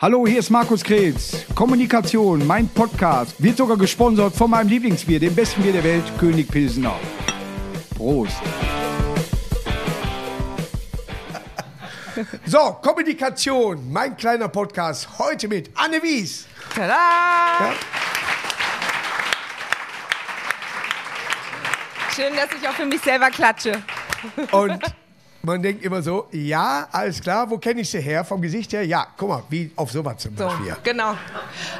[0.00, 1.44] Hallo, hier ist Markus Kretz.
[1.56, 6.48] Kommunikation, mein Podcast, wird sogar gesponsert von meinem Lieblingsbier, dem besten Bier der Welt, König
[6.48, 6.94] Pilsener.
[7.96, 8.36] Prost.
[12.46, 16.46] So, Kommunikation, mein kleiner Podcast, heute mit Anne Wies.
[16.72, 16.94] Tada!
[17.58, 17.74] Ja.
[22.14, 23.82] Schön, dass ich auch für mich selber klatsche.
[24.52, 24.78] Und
[25.42, 28.24] man denkt immer so, ja, alles klar, wo kenne ich sie her?
[28.24, 28.84] Vom Gesicht her?
[28.84, 30.76] Ja, guck mal, wie auf sowas zum So, Beispiel.
[30.82, 31.14] genau.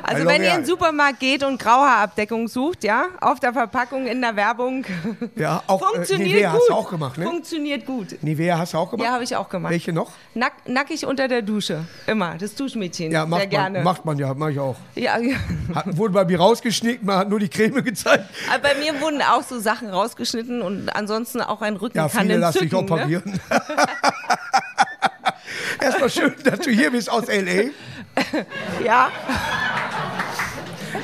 [0.03, 4.21] Also wenn ihr in den Supermarkt geht und Grauhaarabdeckung sucht, ja, auf der Verpackung, in
[4.21, 4.85] der Werbung,
[5.37, 6.61] Ja, auch äh, funktioniert Nivea gut.
[6.61, 7.25] hast du auch gemacht, ne?
[7.25, 8.23] Funktioniert gut.
[8.23, 9.07] Nivea hast du auch gemacht?
[9.07, 9.73] Ja, habe ich auch gemacht.
[9.73, 10.11] Welche noch?
[10.35, 11.85] Nack, nackig unter der Dusche.
[12.07, 12.37] Immer.
[12.39, 13.11] Das Duschmädchen.
[13.13, 13.79] Ja, Sehr macht gerne.
[13.79, 14.77] man, macht man ja, mach ich auch.
[14.95, 15.37] Ja, ja.
[15.75, 18.25] Hat, wurde bei mir rausgeschnitten, man hat nur die Creme gezeigt.
[18.53, 22.23] Aber bei mir wurden auch so Sachen rausgeschnitten und ansonsten auch ein Rücken Ja, kann
[22.23, 22.87] viele lassen sich entzücken.
[22.87, 22.93] Ne?
[23.03, 23.41] operieren.
[25.81, 27.71] Erstmal schön, dass du hier bist aus L.A.
[28.85, 29.11] Ja,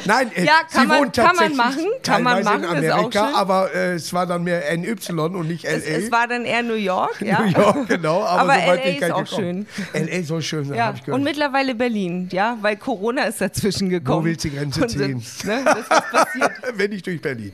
[0.07, 3.27] Nein, äh, Ja, kann sie man- wohnt kann man machen, kann man machen, in Amerika,
[3.27, 3.35] schön.
[3.37, 5.77] aber äh, es war dann mehr NY und nicht L.A.
[5.77, 7.15] es, es war dann eher New York.
[7.21, 8.23] Ja, New York, genau.
[8.23, 9.67] Aber, Aber so weit LA ist auch gekommen.
[9.93, 10.23] L.A.
[10.23, 11.19] soll schön sein, Ja, hab ich gehört.
[11.19, 14.25] und mittlerweile Berlin, ja, weil Corona ist dazwischen gekommen.
[14.27, 15.23] willst du die Grenze Und, ziehen?
[15.45, 16.51] Ne, das ist passiert.
[16.75, 17.53] Wenn nicht durch Berlin.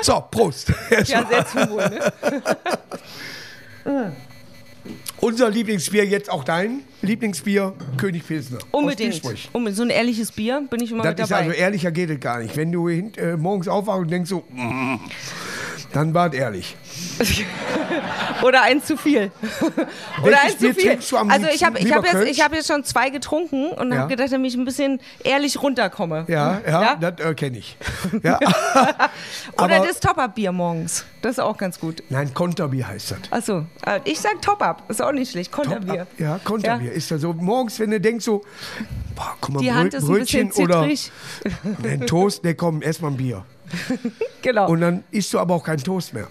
[0.00, 0.72] So, Prost.
[0.90, 1.90] Ja, sehr zum Wohl,
[3.84, 4.12] ne?
[5.24, 8.58] Unser Lieblingsbier, jetzt auch dein Lieblingsbier, König Pilsner.
[8.72, 9.22] Unbedingt.
[9.52, 9.76] Unbedingt.
[9.76, 11.42] So ein ehrliches Bier bin ich immer Das mit ist dabei.
[11.44, 12.56] also ehrlicher geht es gar nicht.
[12.56, 14.96] Wenn du äh, morgens aufwachst und denkst so, mm,
[15.92, 16.74] dann war es ehrlich.
[18.42, 19.30] Oder eins zu viel.
[20.24, 20.98] Oder eins zu viel.
[21.28, 23.98] also ich habe ich hab jetzt, ich hab jetzt schon zwei getrunken und Ja.
[23.98, 26.24] habe gedacht, dass ich ein bisschen ehrlich runterkomme.
[26.28, 26.96] Ja, ja, Ja?
[27.10, 27.76] das äh, kenne ich.
[28.22, 28.38] Ja.
[28.38, 31.04] Oder Aber- das Top-Up-Bier morgens.
[31.22, 32.02] Das ist auch ganz gut.
[32.08, 33.18] Nein, Konterbier heißt das.
[33.30, 34.82] Achso, äh, ich sag Top-Up.
[34.90, 35.52] Ist auch nicht schlecht.
[35.52, 36.06] Konterbier.
[36.18, 36.92] Ja, Konterbier.
[36.92, 38.42] Ist ja so morgens, wenn du denkst so,
[39.14, 41.12] boah, guck mal, Die Brö- Hand ist ein Brötchen bisschen oder zittrig.
[41.84, 43.44] ein Toast, der kommt erstmal ein Bier.
[44.42, 44.68] Genau.
[44.68, 46.26] Und dann isst du aber auch keinen Toast mehr.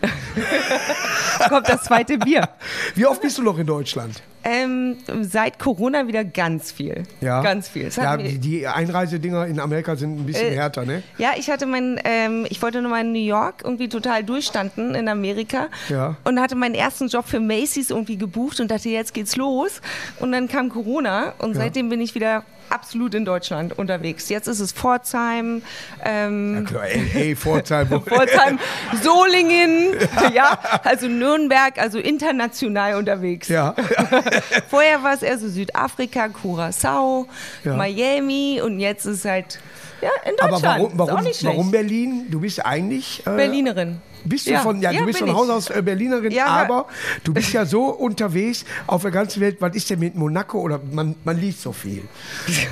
[1.48, 2.48] kommt das zweite Bier.
[2.94, 4.22] Wie oft bist du noch in Deutschland?
[4.42, 7.02] Ähm, seit Corona wieder ganz viel.
[7.20, 7.90] Ganz viel.
[7.94, 11.02] Ja, die, die Einreisedinger in Amerika sind ein bisschen Äh, härter, ne?
[11.18, 15.08] Ja, ich hatte mein, ähm, ich wollte nochmal in New York irgendwie total durchstanden in
[15.08, 16.16] Amerika Ja.
[16.24, 19.80] und hatte meinen ersten Job für Macy's irgendwie gebucht und dachte, jetzt geht's los.
[20.20, 24.28] Und dann kam Corona und seitdem bin ich wieder absolut in Deutschland unterwegs.
[24.28, 25.60] Jetzt ist es Pforzheim,
[26.04, 27.88] ähm, Klar, L.A., Pforzheim.
[28.06, 28.60] Pforzheim,
[29.02, 29.94] Solingen,
[30.34, 33.48] ja, also Nürnberg, also international unterwegs.
[33.48, 33.74] ja.
[34.68, 37.26] Vorher war es eher so Südafrika, Curacao,
[37.64, 37.74] Ja.
[37.76, 39.58] Miami und jetzt ist halt
[40.02, 40.64] ja, in Aber Deutschland.
[40.80, 41.56] warum, ist auch warum, nicht schlecht.
[41.56, 42.26] warum Berlin?
[42.30, 43.20] Du bist eigentlich.
[43.26, 44.00] Äh, Berlinerin.
[44.24, 44.60] Bist du Ja.
[44.60, 45.34] von, ja, Ja, du bist von.
[45.34, 46.86] Haus aus äh, Berlinerin, Ja, aber
[47.24, 49.56] du bist ja so unterwegs auf der ganzen Welt.
[49.60, 50.60] Was ist denn mit Monaco?
[50.60, 52.02] Oder man, man liest so viel.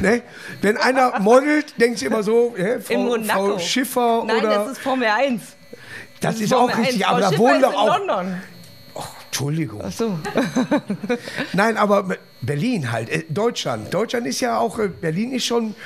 [0.01, 0.23] ne?
[0.63, 3.47] Wenn einer modelt, denkst du immer so, äh, Frau, In Monaco.
[3.53, 4.49] Frau Schiffer Nein, oder.
[4.51, 5.43] das ist Formel 1.
[6.21, 7.09] das ist auch Formel richtig, 1.
[7.09, 7.99] aber Frau da Schiffer wohnen ist doch auch.
[7.99, 8.43] London.
[9.39, 9.83] Entschuldigung.
[9.85, 10.19] Ach so.
[11.53, 13.95] Nein, aber Berlin halt, äh, Deutschland.
[13.95, 15.77] Deutschland ist ja auch, äh, Berlin ist schon,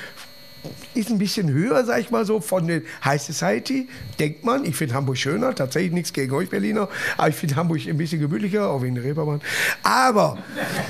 [0.95, 3.87] ist ein bisschen höher, sag ich mal so, von der High Society,
[4.17, 4.65] denkt man.
[4.65, 8.19] Ich finde Hamburg schöner, tatsächlich nichts gegen euch Berliner, aber ich finde Hamburg ein bisschen
[8.19, 9.41] gemütlicher, auch wegen der Reeperbahn.
[9.83, 10.39] Aber,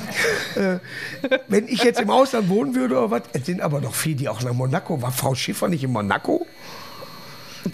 [0.55, 0.79] äh,
[1.49, 4.29] wenn ich jetzt im Ausland wohnen würde oder was, es sind aber noch viele, die
[4.29, 6.47] auch nach Monaco, war Frau Schiffer nicht in Monaco?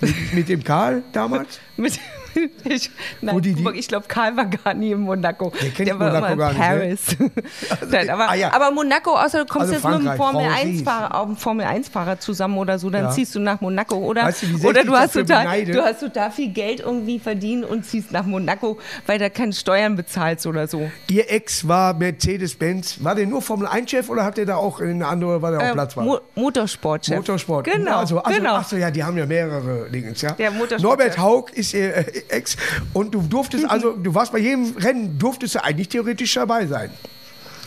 [0.01, 1.59] Mit, mit dem Karl damals?
[1.77, 1.99] Mit,
[2.65, 2.89] ich
[3.21, 5.51] nein, die- die- ich glaube, Karl war gar nie in Monaco.
[5.61, 7.29] Der kennt war Monaco immer in gar nicht, ne?
[7.29, 7.81] Paris.
[7.91, 8.53] nein, aber, Ah, ja.
[8.53, 10.81] aber Monaco, außer du kommst Also jetzt mit einem Frankreich, Formel Frau 1 Ries.
[10.83, 13.11] Fahrer, auch einem Formel 1 Fahrer zusammen oder so, dann Ja.
[13.11, 16.49] ziehst du nach Monaco oder Weißt du, oder du hast total du hast total viel
[16.49, 20.89] Geld irgendwie verdient und ziehst nach Monaco, weil da keine Steuern bezahlst oder so.
[21.09, 23.03] Ihr Ex war Mercedes-Benz.
[23.03, 25.65] War der nur Formel 1-Chef oder hat der da auch eine andere, war der auch
[25.65, 26.03] Äh, Platz war?
[26.03, 27.17] Mo Motorsportchef.
[27.17, 27.65] Motorsport.
[27.65, 27.97] Genau.
[27.97, 28.55] Also, also, genau.
[28.55, 30.31] Ach so, ja, die haben ja mehrere Dingens, ja.
[30.31, 31.17] Der Motorsport, Norbert.
[31.19, 32.57] Haug ist ihr äh, Ex.
[32.93, 36.91] Und du durftest, also, du warst bei jedem Rennen, durftest du eigentlich theoretisch dabei sein.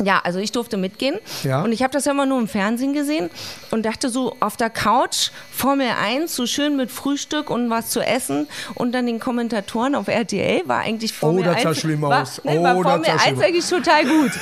[0.02, 1.18] Ja, also ich durfte mitgehen.
[1.44, 1.62] Ja.
[1.62, 3.30] Und ich habe das ja immer nur im Fernsehen gesehen
[3.70, 8.00] und dachte so auf der Couch, Formel 1, so schön mit Frühstück und was zu
[8.00, 11.62] essen und dann den Kommentatoren auf RTL war eigentlich Formel Oh, das 1.
[11.64, 12.40] sah schlimm war, aus.
[12.44, 13.44] Nee, Oh, war das Formel sah 1 schlimm aus.
[13.44, 14.32] eigentlich total gut.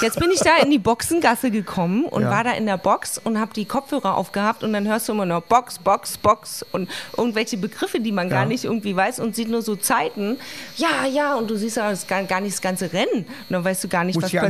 [0.00, 2.30] Jetzt bin ich da in die Boxengasse gekommen und Ja.
[2.30, 5.26] war da in der Box und habe die Kopfhörer aufgehabt und dann hörst du immer
[5.26, 8.48] noch Box, Box, Box und irgendwelche Begriffe, die man gar Ja.
[8.48, 10.38] nicht irgendwie weiß und sieht nur so Zeiten.
[10.76, 13.24] Ja, ja, und du siehst aber das gar, gar nicht das ganze Rennen.
[13.24, 14.42] Und dann weißt du gar nicht, Muss was passiert.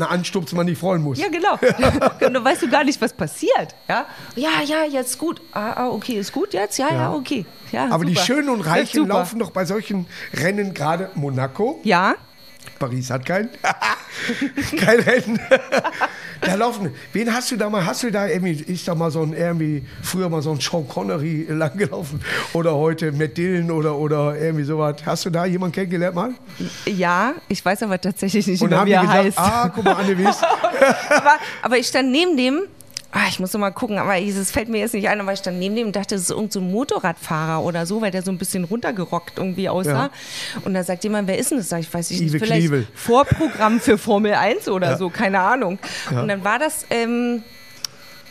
[0.43, 1.19] Anstupsen, man nicht freuen muss.
[1.19, 1.55] Ja, genau.
[1.55, 3.75] Und dann weißt du gar nicht, was passiert.
[3.89, 4.07] Ja,
[4.37, 5.41] ja, ja jetzt gut.
[5.53, 6.79] Ah, ah, okay, ist gut jetzt?
[6.79, 7.47] Ja, ja, okay.
[7.71, 8.27] Ja, Aber die super.
[8.27, 11.81] Schönen und Reichen laufen doch bei solchen Rennen gerade Monaco.
[11.85, 12.15] Ja,
[12.79, 13.51] Paris hat keinen.
[14.77, 15.41] Kein Rennen.
[16.45, 16.91] Da laufen.
[17.13, 17.87] Wen hast du da mal?
[17.87, 20.87] Hast du da irgendwie, ist da mal so ein irgendwie früher mal so ein Sean
[20.89, 22.21] Connery langgelaufen
[22.53, 24.97] oder heute Matt Dillon oder oder irgendwie sowas?
[25.07, 26.31] Hast du da jemanden kennengelernt mal?
[26.87, 29.39] Ja, ich weiß aber tatsächlich nicht Und mehr, haben wie er gesagt, heißt.
[29.39, 30.37] ah, guck mal, Anne Wies.
[31.11, 32.63] aber, aber ich stand neben dem.
[33.15, 35.39] Ah, ich muss noch mal gucken, aber es fällt mir jetzt nicht ein, aber ich
[35.41, 38.23] stand neben dem und dachte, das ist irgendein so ein Motorradfahrer oder so, weil der
[38.23, 40.09] so ein bisschen runtergerockt irgendwie aussah.
[40.65, 41.69] Und da sagt jemand, wer ist denn das?
[41.69, 42.87] Sag ich, weiß ich nicht, vielleicht Knievel.
[42.95, 45.79] Vorprogramm für Formel 1 oder so, keine Ahnung.
[46.11, 47.43] Und dann war das, ähm,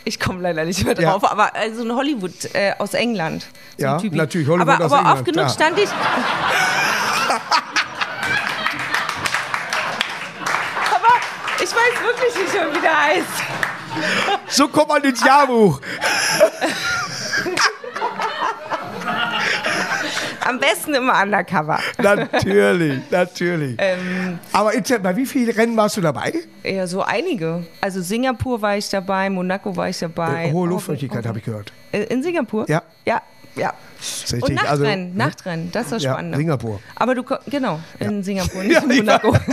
[0.04, 1.12] ich komme leider nicht mehr Ja.
[1.12, 3.46] drauf, aber also ein Hollywood äh, aus England.
[3.78, 5.50] So Ja, natürlich, Hollywood aber, aus aber England, oft genug klar.
[5.50, 5.90] stand ich.
[10.90, 11.14] aber
[11.58, 13.44] ich weiß wirklich nicht wie der heißt.
[14.48, 15.80] So kommt man ins Jahrbuch.
[20.46, 21.80] Am besten immer undercover.
[21.98, 23.76] natürlich, natürlich.
[23.78, 24.72] Ähm, Aber
[25.02, 26.34] bei wie vielen Rennen warst du dabei?
[26.64, 27.66] ja, so einige.
[27.80, 30.48] Also Singapur war ich dabei, Monaco war ich dabei.
[30.48, 31.72] Äh, hohe Luftfeuchtigkeit habe ich gehört.
[31.92, 32.66] Äh, In Singapur?
[32.68, 32.82] Ja.
[33.06, 33.22] Ja,
[33.56, 33.70] ja.
[33.70, 34.62] Und richtig.
[34.62, 36.38] Also, Nachtrennen, Nachtrennen, das ist das Ja, Spannende.
[36.38, 36.80] Singapur.
[36.96, 39.38] Aber du, genau, in Singapur, nicht Ja, in Monaco.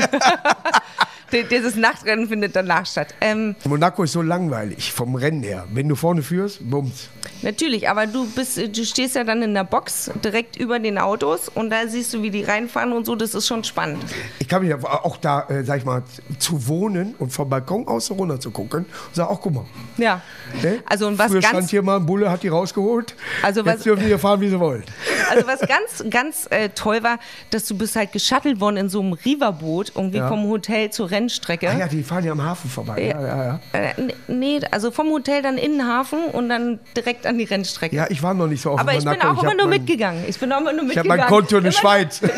[1.50, 3.14] Dieses Nachtrennen findet danach statt.
[3.20, 5.66] Ähm, Monaco ist so langweilig vom Rennen her.
[5.72, 7.08] Wenn du vorne führst, bums.
[7.42, 11.48] natürlich, aber du bist, du stehst ja dann in der Box direkt über den Autos
[11.48, 13.14] und da siehst du, wie die reinfahren und so.
[13.14, 14.02] Das ist schon spannend.
[14.38, 16.02] Ich kann mich ja auch da, äh, sag ich mal,
[16.38, 19.64] zu wohnen und vom Balkon aus so runter zu gucken und sag, auch guck mal.
[19.98, 20.22] Ja.
[20.62, 20.80] Ne?
[20.86, 23.14] Also und was Früher stand ganz hier mal ein Bulle, hat die rausgeholt.
[23.42, 24.82] Also was- Jetzt dürfen die hier fahren, wie sie wollen.
[25.30, 27.18] Also was ganz, ganz äh, toll war,
[27.50, 30.28] dass du bist halt geschattelt worden in so einem Riverboot, irgendwie Ja.
[30.28, 31.17] vom Hotel zur Rennstrecke.
[31.26, 33.02] Ah ja, die fahren ja am Hafen vorbei.
[33.14, 33.60] Ja, ja, ja.
[33.72, 33.92] Äh,
[34.28, 37.96] nee, also vom Hotel dann in den Hafen und dann direkt an die Rennstrecke.
[37.96, 39.28] Ja, ich war noch nicht so auf Aber ich bin Monaco.
[39.28, 40.24] auch immer hab nur mein- mitgegangen.
[40.28, 41.20] Ich bin auch immer nur Ich habe mitgegangen.
[41.20, 42.20] mein Konto in der Immer- Schweiz.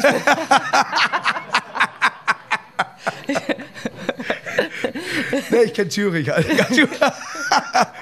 [5.51, 6.33] nee, ich kenne Zürich.
[6.33, 6.51] Alter.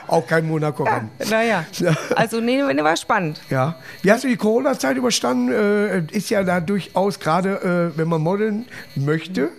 [0.09, 1.11] auch kein Monaco-Rennen.
[1.31, 1.95] Naja, Ja.
[2.17, 3.41] also nee, nee, war spannend.
[3.51, 3.77] Ja.
[4.03, 5.53] Wie hast du die Corona-Zeit überstanden?
[5.53, 9.51] Äh, ist ja da durchaus gerade, äh, wenn man modeln möchte,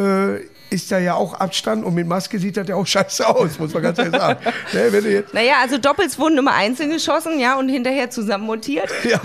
[0.00, 0.40] äh,
[0.70, 3.74] ist da ja auch Abstand und mit Maske sieht das ja auch scheiße aus, muss
[3.74, 4.40] man ganz ehrlich sagen.
[4.72, 8.88] ne, Naja, also Doppels wurden immer einzeln geschossen, ja, und hinterher zusammen montiert.
[9.04, 9.20] ja,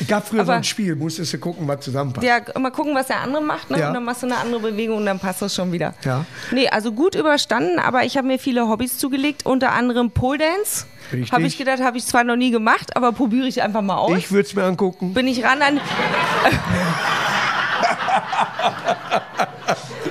[0.00, 2.24] es gab früher so Aber- ein Spiel, musstest du gucken, was zusammenpasst.
[2.24, 3.80] Ja, mal gucken, was der andere macht, ne?
[3.80, 3.88] Ja.
[3.88, 5.94] Und dann machst du eine andere Bewegung und dann passt das schon wieder.
[6.04, 6.24] Ja.
[6.52, 10.86] Nee, also gut überstanden, aber ich habe mir viele Hobbys zugelegt, unter anderem Pole Dance.
[11.32, 14.16] Habe ich gedacht, habe ich zwar noch nie gemacht, aber probiere ich einfach mal aus.
[14.16, 15.12] Ich würde es mir angucken.
[15.12, 15.80] bin ich ran an.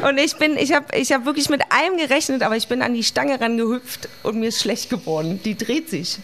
[0.08, 2.94] Und ich bin, ich habe ich hab wirklich mit allem gerechnet, aber ich bin an
[2.94, 5.40] die Stange rangehüpft und mir ist schlecht geworden.
[5.44, 6.20] Die dreht sich.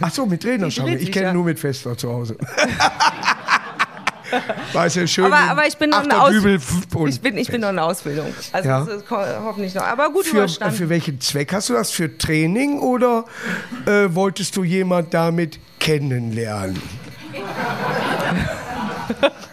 [0.00, 0.92] Ach so, mit Trainerstange.
[0.92, 1.32] dreht Ich kenne ja.
[1.32, 2.36] nur mit Fester zu Hause.
[4.72, 5.26] Weißt du, schön.
[5.26, 6.62] Aber, aber ich bin noch in der Achterdübel Aus
[6.94, 8.32] und ich bin, ich bin noch in Ausbildung.
[8.52, 8.86] Also Ja.
[9.44, 9.82] hoffentlich noch.
[9.82, 10.76] Aber gut für, überstanden.
[10.76, 11.90] für welchen Zweck hast du das?
[11.90, 13.26] Für Training oder
[13.84, 16.80] äh, wolltest du jemand damit kennenlernen?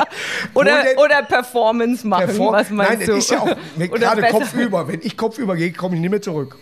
[0.54, 2.26] oder, oder Performance machen.
[2.26, 3.14] Perform- was meinst Nein, du?
[3.14, 4.88] das ist ja auch gerade kopfüber.
[4.88, 6.56] Wenn ich kopfüber gehe, komme ich nicht mehr zurück.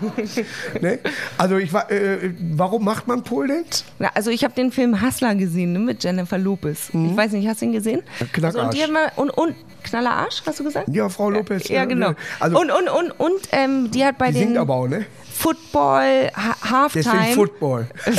[0.80, 0.98] ne?
[1.36, 3.84] Also ich war, äh, warum macht man Pole Dance?
[3.98, 6.90] Na, also ich habe den Film Hustler gesehen ne, mit Jennifer Lopez.
[6.92, 8.02] Ich weiß nicht, hast du ihn gesehen?
[8.32, 8.66] Knackarsch.
[8.66, 10.88] Also, und, mal, und, und Knaller Arsch, hast du gesagt?
[10.90, 11.68] Ja, Frau Lopez.
[11.68, 12.12] Ja, äh, genau.
[12.40, 15.06] Also und und, und, und ähm, die hat bei die den singt aber auch, ne?
[15.32, 17.86] Football ha Deswegen Halftime Football.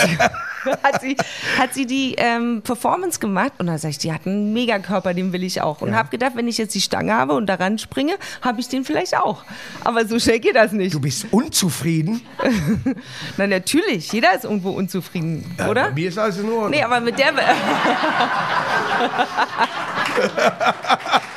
[0.83, 1.17] hat, sie,
[1.57, 5.33] hat sie die ähm, Performance gemacht und da sag ich, die hat einen Megakörper, den
[5.33, 5.81] will ich auch.
[5.81, 5.95] Und Ja.
[5.95, 9.17] habe gedacht, wenn ich jetzt die Stange habe und daran springe, habe ich den vielleicht
[9.17, 9.43] auch.
[9.83, 10.93] Aber so schnell geht das nicht.
[10.93, 12.21] Du bist unzufrieden?
[13.37, 15.91] Na natürlich, jeder ist irgendwo unzufrieden, Bei oder?
[15.91, 16.69] mir ist alles in Ordnung.
[16.71, 17.33] Nee, aber mit der.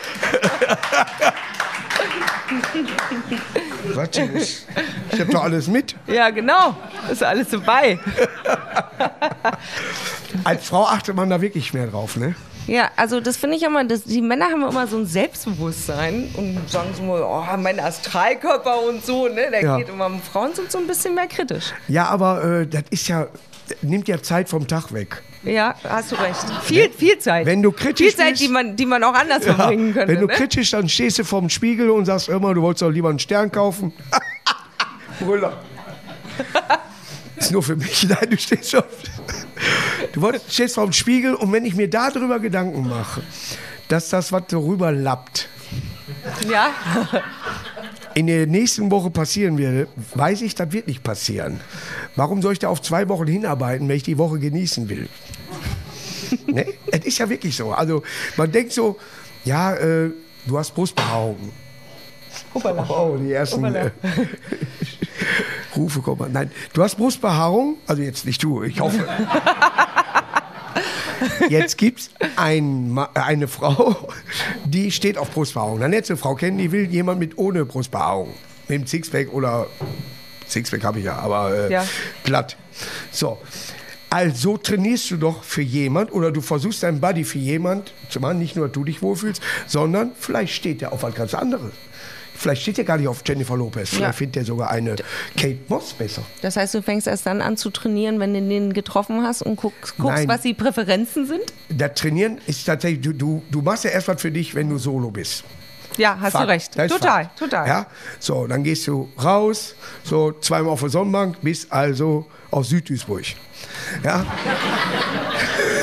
[3.94, 4.66] Was ist?
[5.12, 5.94] Ich habe doch alles mit.
[6.06, 6.74] ja, genau.
[7.10, 7.98] Ist alles dabei.
[10.44, 12.34] Als Frau achtet man da wirklich mehr drauf, ne?
[12.68, 16.70] Ja, also das finde ich immer, das, die Männer haben immer so ein Selbstbewusstsein und
[16.70, 19.50] sagen so mal, oh, mein Astralkörper und so, ne?
[19.50, 19.76] Der Ja.
[19.78, 20.08] geht immer.
[20.32, 21.72] Frauen sind so ein bisschen mehr kritisch.
[21.88, 23.26] Ja, aber äh, das ist ja,
[23.82, 25.22] nimmt ja Zeit vom Tag weg.
[25.44, 26.44] Ja, hast du recht.
[26.62, 27.46] Viel, viel Zeit.
[27.46, 30.12] Wenn du kritisch Viel Zeit, bist- die man, die man auch anders verbringen könnte.
[30.12, 30.32] Wenn du ne?
[30.34, 33.50] kritisch, dann stehst du vorm Spiegel und sagst immer, du wolltest doch lieber einen Stern
[33.50, 33.92] kaufen.
[35.20, 35.60] Brüller.
[37.36, 38.04] Ist nur für mich.
[38.08, 38.84] Nein, du stehst schon.
[40.12, 43.22] Du wolltest, stehst vorm Spiegel und wenn ich mir darüber Gedanken mache,
[43.88, 45.48] dass das, was darüber lappt,
[46.48, 46.68] Ja,
[48.14, 51.60] in der nächsten Woche passieren würde, weiß ich, das wird nicht passieren.
[52.16, 55.08] Warum soll ich da auf zwei Wochen hinarbeiten, wenn ich die Woche genießen will?
[56.46, 56.66] ne?
[56.90, 57.72] Es ist ja wirklich so.
[57.72, 58.02] Also
[58.36, 58.98] man denkt so,
[59.44, 60.10] ja, äh,
[60.46, 61.52] du hast Brustbehaarung.
[62.54, 62.86] Hoppala.
[62.88, 63.90] Oh, die ersten äh,
[65.76, 66.32] Rufe kommen.
[66.32, 69.06] Nein, du hast Brustbehaarung, also jetzt nicht du, ich hoffe.
[71.48, 74.08] Jetzt gibt es ein, äh, eine Frau,
[74.64, 75.80] die steht auf Brustbehaarung.
[75.80, 78.32] Dann du eine Frau kennen, die will jemand mit ohne Brustbehaarung.
[78.68, 79.66] Mit dem Sixpack oder
[80.48, 81.84] Sixpack habe ich ja, aber äh, Ja.
[82.24, 82.56] platt.
[83.10, 83.38] So.
[84.10, 88.38] Also trainierst du doch für jemand oder du versuchst dein Body für jemand zu machen,
[88.38, 91.72] nicht nur, dass du dich wohlfühlst, sondern vielleicht steht der auf was ganz anderes.
[92.42, 93.90] Vielleicht steht der gar nicht auf Jennifer Lopez.
[93.90, 94.12] Vielleicht Ja.
[94.12, 94.96] findet der sogar eine
[95.36, 96.22] Kate Moss besser.
[96.40, 99.54] Das heißt, du fängst erst dann an zu trainieren, wenn du den getroffen hast und
[99.54, 101.44] guckst, guckst was die Präferenzen sind?
[101.68, 104.78] Das Trainieren ist tatsächlich, du, du, du machst ja erst was für dich, wenn du
[104.78, 105.44] solo bist.
[105.98, 106.44] Ja, hast Fakt.
[106.44, 106.72] du recht.
[106.74, 107.38] Total, Fakt.
[107.38, 107.68] total.
[107.68, 107.86] Ja?
[108.18, 113.22] So, dann gehst du raus, so zweimal auf der Sonnenbank, bis also auf Südduisburg.
[114.02, 114.26] Ja?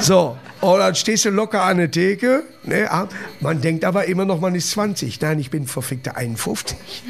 [0.00, 2.44] so, und dann stehst du locker an der Theke.
[2.64, 2.86] Ne?
[2.90, 3.06] ah,
[3.40, 5.20] Man denkt aber immer noch, man ist 20.
[5.20, 6.76] Nein, ich bin verfickte 51.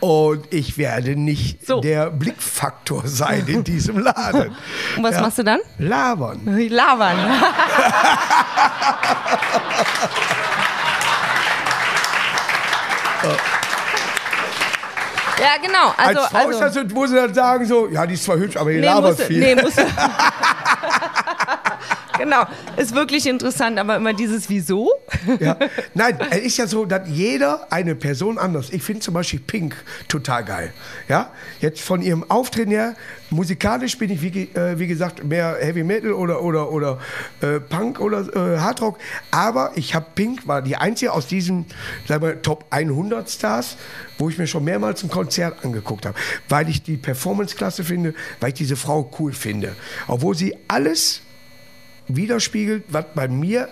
[0.00, 1.82] Und ich werde nicht So.
[1.82, 4.56] der Blickfaktor sein in diesem Laden.
[4.96, 5.60] Und was machst du dann?
[5.76, 6.40] Labern.
[6.70, 7.18] Labern.
[15.38, 15.94] Ja, genau.
[15.96, 18.36] Also, Als Frau also, ist das, wo sie dann sagen so, ja, die ist zwar
[18.36, 19.40] hübsch, aber die nee, labert viel.
[19.40, 19.82] nee, musst du-
[22.18, 22.44] genau,
[22.76, 24.90] ist wirklich interessant, aber immer dieses Wieso?
[25.40, 25.56] Ja.
[25.94, 28.70] Nein, es ist ja so, dass jeder eine Person anders.
[28.70, 29.76] Ich finde zum Beispiel Pink
[30.08, 30.72] total geil.
[31.08, 32.94] Ja, jetzt von ihrem Auftreten her,
[33.30, 36.98] musikalisch bin ich wie, äh, wie gesagt mehr Heavy Metal oder oder oder
[37.40, 38.98] äh, Punk oder äh, Hardrock.
[39.30, 41.66] Aber ich habe Pink war die einzige aus diesen,
[42.06, 43.76] sagen wir Top 100 Stars,
[44.18, 48.14] wo ich mir schon mehrmals ein Konzert angeguckt habe, weil ich die Performance klasse finde,
[48.40, 49.74] weil ich diese Frau cool finde,
[50.06, 51.22] obwohl sie alles
[52.08, 53.68] widerspiegelt, was bei mir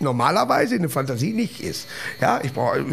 [0.00, 1.86] normalerweise in der Fantasie nicht ist.
[2.20, 2.84] Ja, ich brauche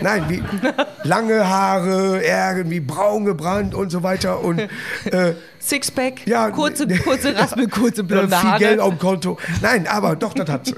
[0.00, 0.42] nein, wie
[1.02, 4.58] lange Haare, irgendwie braun gebrannt und so weiter und
[5.04, 8.58] äh, Sixpack, ja, kurze, kurze Raspel, kurze äh, blonde viel Haare.
[8.58, 9.38] Geld auf dem Konto.
[9.60, 10.72] Nein, aber doch, das hat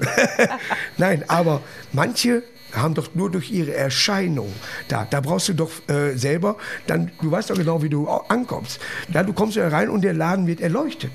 [0.97, 1.61] Nein, aber
[1.93, 2.43] manche
[2.75, 4.51] haben doch nur durch ihre Erscheinung
[4.87, 5.05] da.
[5.09, 6.55] Da brauchst du doch äh, selber,
[6.87, 8.79] dann, du weißt doch genau, wie du ankommst.
[9.13, 11.11] Ja, du kommst ja rein und der Laden wird erleuchtet.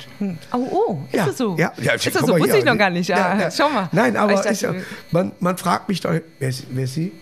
[0.53, 1.57] Oh, oh, ist Ja, das so?
[1.59, 2.39] Ja, ja, ist das so?
[2.39, 3.09] Wusste ich noch gar nicht.
[3.09, 3.51] Ja, Ja, ja.
[3.51, 3.89] Schau mal.
[3.93, 4.75] Nein, aber dachte, ja,
[5.11, 7.13] man, man fragt mich doch, wer ist, wer ist sie?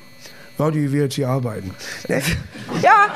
[0.58, 1.74] Ja, die jetzt hier arbeiten.
[2.08, 2.22] Ne?
[2.82, 3.08] ja,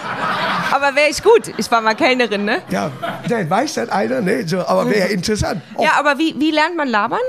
[0.73, 1.53] aber wäre ich gut.
[1.57, 2.63] Ich war mal Kellnerin, ne?
[2.69, 2.91] Ja,
[3.29, 4.47] nein, weiß das einer, ne?
[4.47, 5.63] so, aber wäre interessant.
[5.77, 7.21] Oh, Ja, aber wie, wie lernt man labern?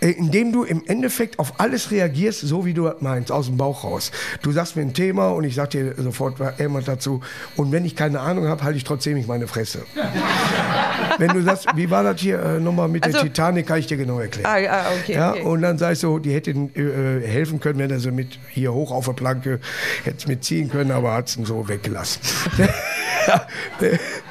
[0.00, 3.84] Äh, indem du im Endeffekt auf alles reagierst, so wie du meinst, aus dem Bauch
[3.84, 4.10] raus.
[4.42, 7.20] Du sagst mir ein Thema und ich sag dir sofort irgendwas dazu.
[7.56, 9.82] Und wenn ich keine Ahnung habe, halte ich trotzdem nicht meine Fresse.
[11.18, 13.86] wenn du sagst, wie war das hier äh, nochmal mit Also- der Titanic, kann ich
[13.86, 14.46] dir genau erklären.
[14.50, 15.42] Ah, ja, okay, Ja, okay.
[15.42, 18.90] und dann sagst du, die hätte äh, helfen können, wenn er sie mit hier hoch
[18.90, 19.60] auf der Planke
[20.04, 22.20] hätte mitziehen können, aber hat es so weggelassen.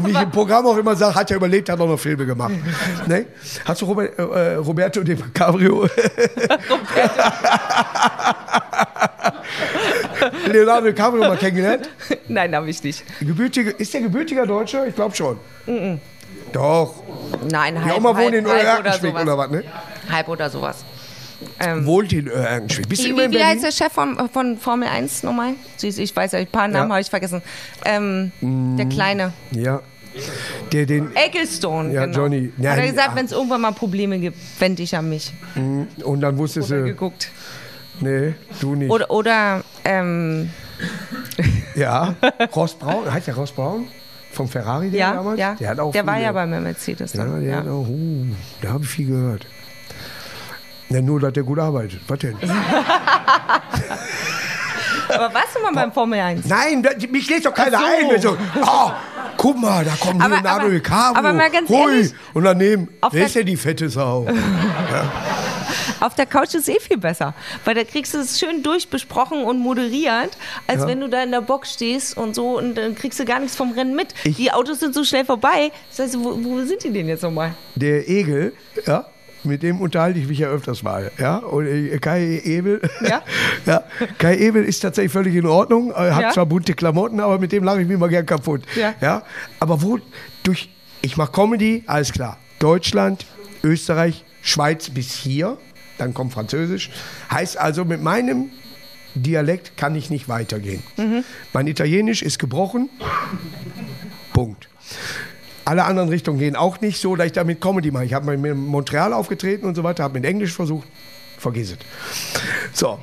[0.00, 1.98] Ja, Und wie ich im Programm auch immer sage, hat er überlebt, hat auch noch
[1.98, 2.52] Filme gemacht.
[3.06, 3.26] ne?
[3.64, 5.86] Hast du Robert, äh, Roberto DiCaprio?
[10.46, 11.88] Leonardo DiCaprio mal kennengelernt?
[12.28, 13.04] Nein, habe ich nicht.
[13.20, 14.86] Gebürtige, ist der gebürtiger Deutscher?
[14.86, 15.38] Ich glaube schon.
[16.52, 16.94] Doch.
[17.48, 19.64] Nein, Die halb, Oma halb, wohnt in halb oder oder was, ne?
[20.10, 20.84] Halb oder sowas.
[21.58, 22.30] Ähm, Wohnt in.
[22.88, 25.54] Bist du wie, wie, wie heißt der Chef von, von Formel 1 nochmal?
[25.80, 26.94] Ich weiß ja, ein paar Namen Ja.
[26.94, 27.42] Habe ich vergessen.
[27.84, 28.32] Ähm,
[28.76, 29.32] Der Kleine.
[29.52, 29.80] Ja.
[30.72, 32.18] Der den, Ecclestone, Ja, genau.
[32.18, 32.52] Johnny.
[32.58, 35.32] Ja, Hat er gesagt, wenn es irgendwann mal Probleme gibt, wende ich an mich.
[36.04, 37.30] und dann wusstest Oder du, geguckt.
[38.00, 38.90] nee, du nicht.
[38.90, 40.50] Oder, oder ähm,
[41.74, 42.14] Ja,
[42.54, 43.88] Ross Braun, heißt der Ross Braun?
[44.32, 45.38] Vom Ferrari, der ja, damals?
[45.40, 45.54] ja.
[45.58, 48.26] Der hat auch der war ja bei mir Mercedes Ja, der Ja, hat auch, uh,
[48.62, 49.46] da habe ich viel gehört.
[50.88, 52.00] Ja, nur, dass der gut arbeitet.
[52.08, 52.36] Was denn?
[55.14, 56.46] Aber warst du mal beim Formel 1?
[56.46, 58.08] Nein, da, mich lädt doch keiner ein.
[58.10, 58.90] Wenn So, oh,
[59.36, 61.18] guck mal, da kommt Aber- Leonardo aber- DiCaprio.
[61.18, 61.78] aber mal ganz Hui.
[61.80, 64.26] ehrlich, Und daneben, auf wer ist denn die fette Sau?
[66.00, 69.58] Auf der Couch ist eh viel besser, weil da kriegst du es schön durchbesprochen und
[69.58, 70.30] moderiert,
[70.66, 70.86] als Ja.
[70.88, 73.54] wenn du da in der Box stehst und so und dann kriegst du gar nichts
[73.54, 74.14] vom Rennen mit.
[74.24, 75.70] Ich- die Autos sind so schnell vorbei.
[75.90, 77.52] Das heißt, wo, wo sind die denn jetzt nochmal?
[77.74, 78.54] Der Egel,
[78.86, 79.04] ja,
[79.44, 81.10] mit dem unterhalte ich mich ja öfters mal.
[81.18, 81.36] Ja?
[81.38, 83.22] Und äh, Kai Ebel, Ja?
[83.66, 83.84] ja,
[84.18, 86.30] Kai Ebel ist tatsächlich völlig in Ordnung, äh, hat Ja.
[86.30, 88.62] zwar bunte Klamotten, aber mit dem lache ich mich mal gern kaputt.
[88.76, 88.94] Ja.
[89.00, 89.22] Ja?
[89.58, 89.98] Aber wo,
[90.42, 90.68] durch,
[91.02, 92.38] ich mache Comedy, alles klar.
[92.58, 93.26] Deutschland,
[93.62, 95.58] Österreich, Schweiz bis hier,
[95.98, 96.90] dann kommt Französisch.
[97.30, 98.50] Heißt also, mit meinem
[99.14, 100.82] Dialekt kann ich nicht weitergehen.
[100.96, 101.24] Mhm.
[101.52, 102.88] Mein Italienisch ist gebrochen.
[104.32, 104.68] Punkt.
[105.70, 108.04] Alle anderen Richtungen gehen auch nicht so, dass ich damit Comedy mache.
[108.04, 110.88] Ich habe mal in Montreal aufgetreten und so weiter, habe mit Englisch versucht.
[111.38, 111.78] vergiss es.
[112.76, 112.98] So,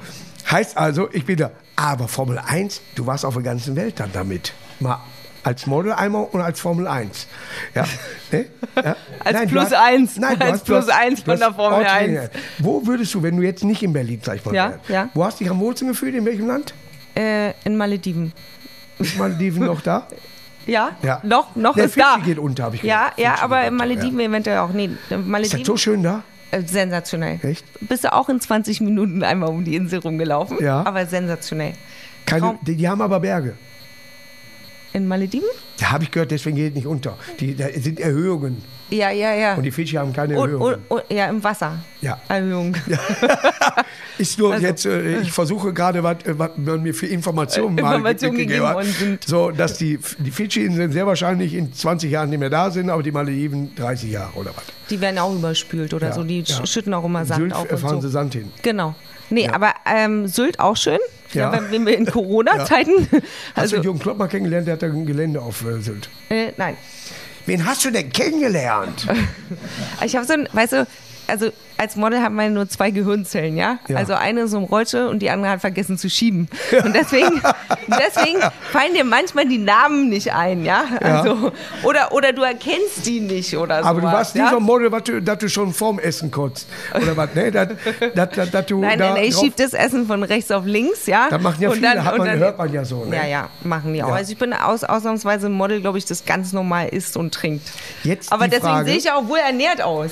[0.52, 1.52] heißt also, ich bin da.
[1.78, 4.52] Aber Formel 1, du warst auf der ganzen Welt dann damit.
[4.82, 5.00] Mal
[5.44, 7.28] als Model einmal und als Formel 1.
[7.74, 7.86] Ja.
[8.34, 8.48] Ne?
[8.76, 8.98] Ja.
[9.24, 10.18] Als du Plus hast- eins.
[10.18, 12.30] Nein, du Als Plus eins du von hast der Formel ordentlich- 1.
[12.60, 15.10] Wo würdest du, wenn du jetzt nicht in Berlin, sag ich mal, Ja, wärst, ja.
[15.14, 16.14] wo hast du dich am wohlsten gefühlt?
[16.16, 16.74] In welchem Land?
[17.16, 18.34] Äh, in Malediven.
[19.00, 20.06] Ist Malediven noch da?
[20.68, 21.20] Ja, Ja.
[21.24, 22.14] noch, noch Der ist da.
[22.16, 23.18] Fidschi geht unter, hab ich Ja, gehört.
[23.20, 24.70] ja, Fidschi aber Malediven eventuell auch.
[24.72, 26.24] Nee, Ist das Malediven, so schön da?
[26.52, 27.40] äh, sensationell.
[27.44, 27.66] Echt?
[27.88, 30.58] Bist du auch in 20 Minuten einmal um die Insel rumgelaufen?
[30.64, 30.86] Ja.
[30.86, 31.74] Aber sensationell.
[32.26, 33.54] Keine, die, die haben aber Berge.
[34.94, 35.48] In Malediven?
[35.80, 37.18] Da habe ich gehört, deswegen geht es nicht unter.
[37.40, 38.64] Die, da sind Erhöhungen.
[38.90, 39.56] Ja, ja, ja.
[39.56, 40.76] Und die Fidschi haben keine Und, Erhöhungen.
[40.88, 41.78] und, und, ja, im Wasser.
[42.02, 42.20] Ja.
[42.30, 42.74] Erhöhung.
[44.18, 47.96] Ist nur Also- jetzt, äh, ich versuche gerade, was äh, man mir für Informationen mal
[47.96, 48.76] Informationen gegeben gegeben hat.
[48.76, 49.24] worden sind.
[49.26, 53.04] So, dass die, die Fidschi-Inseln sehr wahrscheinlich in 20 Jahren nicht mehr da sind, aber
[53.04, 54.64] die Malediven 30 Jahre oder was.
[54.90, 56.24] Die werden auch überspült oder Ja, so.
[56.24, 56.66] Die ja.
[56.66, 58.08] schütten auch immer Sand Sylt auf äh, und fahren so.
[58.08, 58.52] sie Sand hin.
[58.64, 58.96] Genau.
[59.30, 61.00] Nee, aber ähm, Sylt auch schön.
[61.34, 61.54] Ja.
[61.54, 61.72] Ja.
[61.72, 63.08] wenn, wir in Corona-Zeiten.
[63.12, 63.24] Hast
[63.56, 66.10] Also, du Jürgen Klopp mal kennengelernt, der hat da ein Gelände auf äh, Sylt.
[66.30, 66.78] äh, nein.
[67.46, 69.08] Wen hast du denn kennengelernt?
[70.06, 70.88] Ich habe so ein, weißt du,
[71.28, 73.78] also als Model hat man nur zwei Gehirnzellen, ja?
[73.88, 73.98] Ja.
[73.98, 76.50] Also eine ist im Rollstuhl und die andere hat vergessen zu schieben.
[76.84, 77.42] Und deswegen,
[77.88, 78.40] deswegen
[78.72, 80.86] fallen dir manchmal die Namen nicht ein, ja?
[81.02, 81.52] Also,
[81.84, 83.90] oder, oder du erkennst die nicht oder so.
[83.90, 84.50] Aber du warst ja?
[84.50, 86.68] so ein Model, was du, dass du schon vorm Essen kotzt.
[86.96, 87.52] Oder was, ne?
[87.52, 87.68] Dass,
[88.16, 91.06] dass, dass, dass du Nein, da nein, ich schieb das Essen von rechts auf links,
[91.06, 91.28] ja.
[91.30, 93.06] Das machen ja viele, dann- hat man, dann- hört man ja so.
[93.06, 93.16] Ne?
[93.18, 94.10] Ja, ja, machen die auch.
[94.10, 94.16] Ja.
[94.16, 97.68] Also ich bin aus, ausnahmsweise ein Model, glaube ich, das ganz normal isst und trinkt.
[98.04, 100.10] Jetzt Aber deswegen Frage- sehe ich ja auch wohl ernährt aus.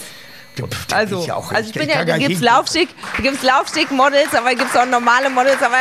[0.94, 2.90] Also, ja auch also ich bin ja, da gibt's nicht- Laufsteg,
[3.44, 5.76] Laufsteg-Models, aber gibt's auch normale Models, aber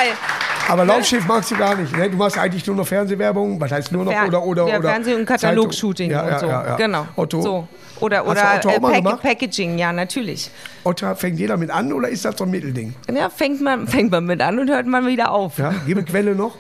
[0.69, 1.95] Aber Laufschiff magst du gar nicht.
[1.97, 2.11] Ne?
[2.11, 3.61] Du machst eigentlich nur noch Fernsehwerbung.
[3.61, 4.13] Was heißt nur noch?
[4.13, 6.11] Fer oder, oder, ja, oder Fernseh- und Katalogshooting.
[6.11, 6.47] Ja, und so.
[6.47, 6.77] Ja, ja.
[6.77, 7.07] Genau.
[7.17, 7.69] Otto, So.
[8.01, 9.23] Oder, oder äh, Pack?
[9.23, 10.51] Packaging, ja, natürlich.
[10.83, 12.95] Otto, fängt jeder mit an oder ist das so ein Mittelding?
[13.13, 15.59] Ja, fängt man, fängt man mit an und hört man wieder auf.
[15.59, 15.75] Ja?
[15.87, 16.57] Gebe Quelle noch.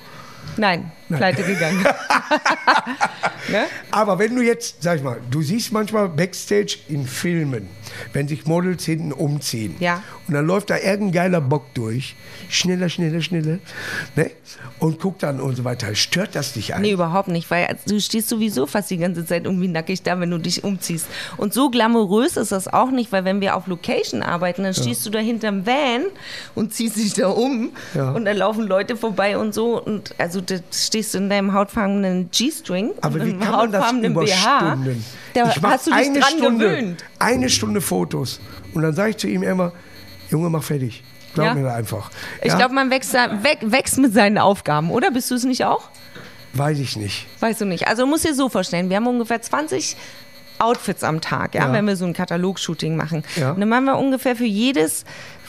[0.57, 1.83] Nein, pleite gegangen.
[3.51, 3.65] ne?
[3.91, 7.69] Aber wenn du jetzt, sag ich mal, du siehst manchmal Backstage in Filmen,
[8.13, 9.77] wenn sich Models hinten umziehen.
[9.81, 10.03] Ja.
[10.27, 12.17] Und dann läuft da irgendein geiler Bock durch.
[12.49, 13.59] Schneller, schneller, schneller.
[14.17, 14.31] Ne?
[14.79, 15.95] Und guckt dann und so weiter.
[15.95, 16.93] Stört das dich Nee, eigentlich?
[16.93, 20.39] überhaupt nicht, weil du stehst sowieso fast die ganze Zeit irgendwie nackig da, wenn du
[20.39, 21.07] dich umziehst.
[21.37, 25.05] Und so glamourös ist das auch nicht, weil wenn wir auf Location arbeiten, dann stehst
[25.07, 26.03] du da hinterm Van
[26.55, 28.11] und ziehst dich da um Ja.
[28.13, 30.57] und dann laufen Leute vorbei und so und also da
[30.95, 34.59] stehst du in deinem hautfarbenen G-String Aber wie kann man das über BH.
[34.59, 35.05] Stunden?
[35.35, 37.05] Da Ich mach hast du dich eine dran Stunde, gewöhnt.
[37.19, 38.41] Eine Stunde Fotos.
[38.75, 39.73] Und dann sage ich zu ihm immer,
[40.31, 41.03] Junge, mach fertig.
[41.35, 41.55] Glaub Ja.
[41.55, 42.13] mir da einfach.
[42.43, 42.59] Ich Ja?
[42.59, 45.11] glaube, man wächst, wächst mit seinen Aufgaben, oder?
[45.11, 45.89] Bist du es nicht auch?
[46.53, 47.27] Weiß ich nicht.
[47.41, 47.89] Weißt du nicht.
[47.89, 49.97] Also musst dir so vorstellen, wir haben ungefähr 20
[50.61, 51.73] Outfits am Tag, ja, Ja.
[51.73, 53.25] wenn wir so ein Katalog-Shooting machen.
[53.35, 53.51] Ja.
[53.51, 55.05] Und dann machen wir ungefähr für jedes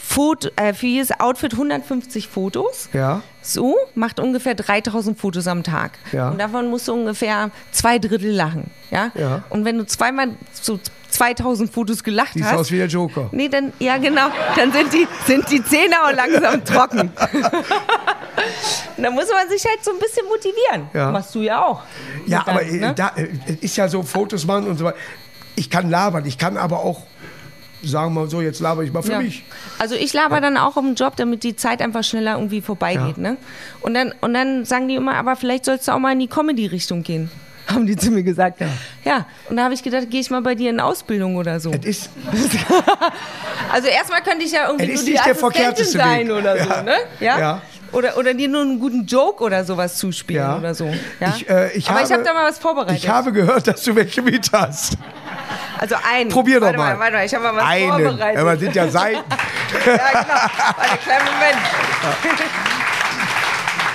[0.08, 2.90] Foto, äh, für jedes Outfit 150 Fotos.
[2.94, 3.22] Ja.
[3.42, 5.98] So, macht ungefähr 3000 Fotos am Tag.
[6.12, 6.30] Ja.
[6.30, 8.70] Und davon musst du ungefähr zwei Drittel lachen.
[8.92, 9.12] Ja?
[9.16, 9.44] Ja.
[9.50, 12.58] Und wenn du zweimal so 2000 Fotos gelacht Siehst hast.
[12.60, 13.30] aus wie der Joker.
[13.32, 17.12] Nee, dann, ja genau, dann sind die, sind die Zähne auch langsam trocken.
[18.98, 20.90] Und dann muss man sich halt so ein bisschen motivieren.
[20.94, 21.12] Ja.
[21.12, 21.82] Machst du ja auch.
[22.28, 22.94] Ja, Mit aber äh, ne?
[22.96, 24.98] da äh, es ist ja so Fotos machen und so weiter.
[25.56, 27.04] Ich kann labern, ich kann aber auch
[27.86, 29.20] sagen wir so, jetzt laber ich mal für Ja.
[29.22, 29.44] mich.
[29.80, 33.18] Also ich laber dann auch um den Job, damit die Zeit einfach schneller irgendwie vorbeigeht.
[33.18, 33.24] Ja.
[33.24, 33.38] Ne?
[33.82, 36.28] Und, dann, und dann sagen die immer, aber vielleicht sollst du auch mal in die
[36.28, 37.30] Comedy-Richtung gehen.
[37.68, 38.62] Haben die zu mir gesagt.
[39.04, 39.26] Ja.
[39.50, 41.72] Und da habe ich gedacht, gehe ich mal bei dir in Ausbildung oder so.
[41.72, 42.10] Es ist,
[43.72, 46.36] Also erstmal könnte ich ja irgendwie Es ist nicht der verkehrteste sein Weg.
[46.36, 46.84] oder so, Ja.
[46.84, 46.94] ne?
[47.20, 47.40] Ja.
[47.40, 47.62] Ja.
[47.96, 50.58] Oder, oder dir nur einen guten Joke oder sowas zuspielen Ja.
[50.58, 50.94] oder so.
[51.22, 51.34] Ja?
[51.38, 52.98] Ich, äh, ich Aber habe, ich habe da mal was vorbereitet.
[52.98, 54.98] Ich habe gehört, dass du welche mit hast.
[55.80, 56.30] also einen.
[56.30, 57.00] Probier doch warte mal.
[57.00, 57.90] Warte mal, ich habe mal was Einen.
[57.92, 58.42] vorbereitet.
[58.42, 59.24] Aber sind ja Seiten.
[59.86, 59.98] Ja, genau.
[60.78, 61.58] Warte, kleinen Moment.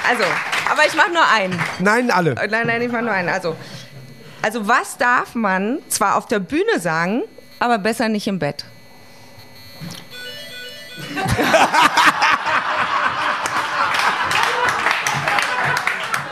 [0.09, 0.25] Also,
[0.71, 1.59] aber ich mache nur einen.
[1.79, 2.31] Nein, alle.
[2.33, 3.29] Äh, Nein, nein, ich mache nur einen.
[3.29, 3.55] Also,
[4.43, 7.23] also, was darf man zwar auf der Bühne sagen,
[7.59, 8.65] aber besser nicht im Bett?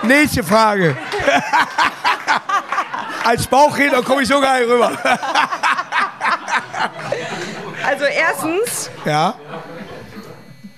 [0.09, 0.97] Nächste Frage.
[3.25, 4.91] Als Bauchredner komme ich so gar nicht rüber.
[7.87, 9.35] Also, erstens, Ja?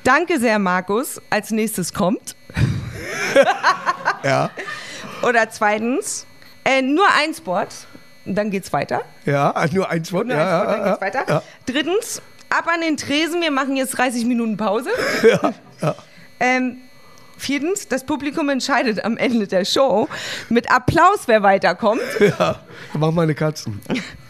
[0.05, 1.21] danke sehr, Markus.
[1.31, 2.35] Als nächstes kommt.
[4.25, 4.51] Ja?
[5.23, 6.27] Oder zweitens,
[6.65, 7.35] äh, nur ein.
[8.27, 9.03] Und dann geht's weiter.
[9.25, 9.51] Ja?
[9.53, 10.27] Also Nur eins Wort?
[10.27, 11.25] Nur Ja, ein Spot, ja, dann ja, geht's weiter.
[11.29, 11.43] ja.
[11.67, 13.41] Drittens, ab an den Tresen.
[13.41, 14.91] Wir machen jetzt 30 Minuten Pause.
[16.41, 16.79] Ähm,
[17.41, 20.09] viertens, das Publikum entscheidet am Ende der Show
[20.49, 22.01] mit Applaus, wer weiterkommt.
[22.21, 22.61] Ja.
[22.95, 23.81] Mach meine Katzen.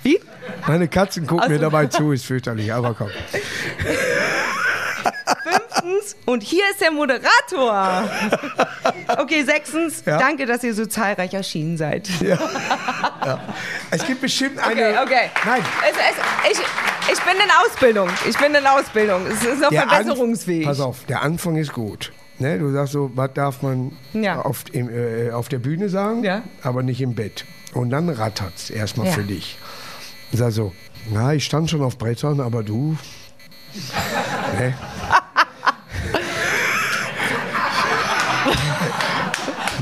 [0.03, 0.21] Wie?
[0.67, 3.11] Meine Katzen gucken Also- mir dabei zu, ist fürchterlich, aber komm.
[5.83, 8.09] Fünftens, und hier ist der Moderator.
[9.19, 10.19] Okay, sechstens, Ja.
[10.19, 12.09] danke, dass ihr so zahlreich erschienen seid.
[13.91, 15.03] Es gibt bestimmt Okay, eine.
[15.03, 15.31] okay.
[15.47, 15.63] Nein.
[15.89, 18.09] Es, es, ich, ich bin in Ausbildung.
[18.29, 19.27] Ich bin in Ausbildung.
[19.27, 20.67] Es ist noch der Anf- verbesserungsfähig.
[20.67, 22.13] Pass auf, der Anfang ist gut.
[22.41, 24.41] Ne, du sagst so, was darf man Ja.
[24.41, 26.43] auf, im, äh, auf der Bühne sagen, Ja.
[26.63, 27.45] aber nicht im Bett.
[27.75, 29.13] Und dann rattert's erstmal Ja.
[29.13, 29.59] für dich.
[30.33, 30.73] Sag so,
[31.13, 32.97] na, ich stand schon auf Brettern, aber du.
[34.59, 34.75] ne?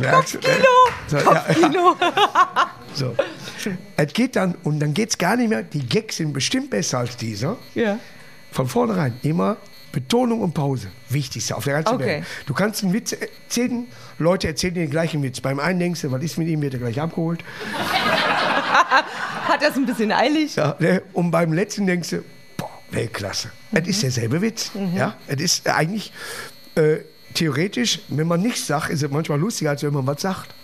[0.00, 0.44] Merkst du, ne?
[1.08, 1.96] So, ja, Kino.
[2.94, 3.14] so.
[3.96, 6.98] Es geht dann, und dann geht es gar nicht mehr, die Gags sind bestimmt besser
[6.98, 7.56] als dieser.
[7.74, 7.98] Ja.
[8.52, 9.56] Von vornherein immer
[9.92, 10.88] Betonung und Pause.
[11.08, 12.06] Wichtigste auf der ganzen Okay.
[12.06, 12.24] Welt.
[12.46, 13.86] Du kannst einen Witz, äh, zehn
[14.18, 15.40] Leute erzählen dir den gleichen Witz.
[15.40, 17.42] Beim einen denkst du, was ist mit ihm, wird er gleich abgeholt.
[19.48, 20.56] Hat das ein bisschen eilig?
[20.56, 21.02] Ja, ne?
[21.12, 22.24] Und beim letzten denkst du,
[22.56, 23.50] boah, Weltklasse.
[23.72, 24.70] Es ist derselbe Witz.
[24.94, 25.14] Ja?
[25.26, 26.12] Es ist eigentlich
[26.74, 26.98] äh,
[27.34, 30.54] theoretisch, wenn man nichts sagt, ist es manchmal lustiger, als wenn man was sagt.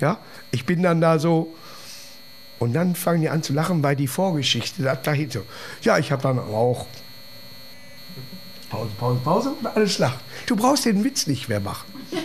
[0.00, 0.18] Ja?
[0.50, 1.54] Ich bin dann da so.
[2.58, 5.40] Und dann fangen die an zu lachen, weil die Vorgeschichte da dahinter.
[5.82, 6.86] Ja, ich habe dann auch.
[8.70, 10.18] Pause, Pause, Pause und alles lacht.
[10.46, 11.86] Du brauchst den Witz nicht mehr machen.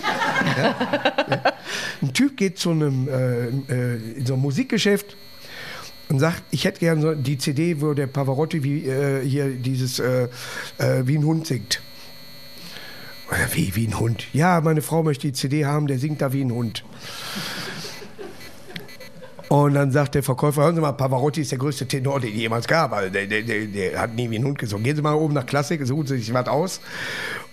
[0.58, 0.76] Ja?
[1.30, 1.54] Ja.
[2.02, 5.16] Ein Typ geht zu einem, äh, äh, in so einem Musikgeschäft
[6.10, 10.00] und sagt, ich hätte gerne so die CD, wo der Pavarotti wie, äh, hier dieses
[10.00, 10.28] äh,
[10.78, 11.82] äh, wie ein Hund singt.
[13.54, 14.26] Wie, wie ein Hund.
[14.34, 16.84] Ja, meine Frau möchte die CD haben, der singt da wie ein Hund.
[19.54, 22.40] Und dann sagt der Verkäufer, hören Sie mal, Pavarotti ist der größte Tenor, den es
[22.40, 22.92] jemals gab.
[22.92, 24.84] Also der, der, der, der hat nie wie ein Hund gesungen.
[24.84, 26.82] Gehen Sie mal oben nach Klassik, suchen Sie sich was aus.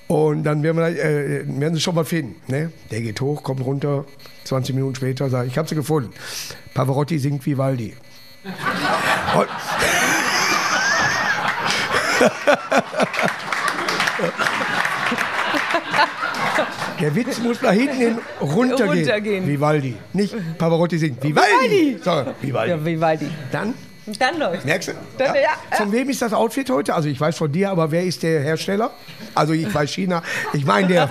[0.09, 2.37] Und dann werden, wir, äh, werden Sie schon mal finden.
[2.51, 2.73] Ne?
[2.91, 4.07] Der geht hoch, kommt runter,
[4.45, 6.11] 20 Minuten später sagt, ich habe sie gefunden.
[6.73, 7.95] Pavarotti singt Vivaldi.
[9.37, 9.49] Und
[17.01, 18.89] Der Witz muss nach hinten hin runtergehen.
[18.89, 19.47] Runtergehen.
[19.47, 19.97] Vivaldi.
[20.13, 21.99] Nicht Pavarotti singt Vivaldi.
[22.03, 22.71] Sondern Vivaldi.
[22.71, 23.27] Ja, Vivaldi.
[23.51, 23.75] Dann,
[24.19, 24.65] Dann läuft.
[24.65, 24.93] merkst du?
[25.19, 25.77] Dann, ja, ja.
[25.77, 26.95] Von wem ist das Outfit heute?
[26.95, 28.91] Also ich weiß von dir, aber wer ist der Hersteller?
[29.35, 30.23] Also ich weiß China.
[30.53, 31.09] Ich meine der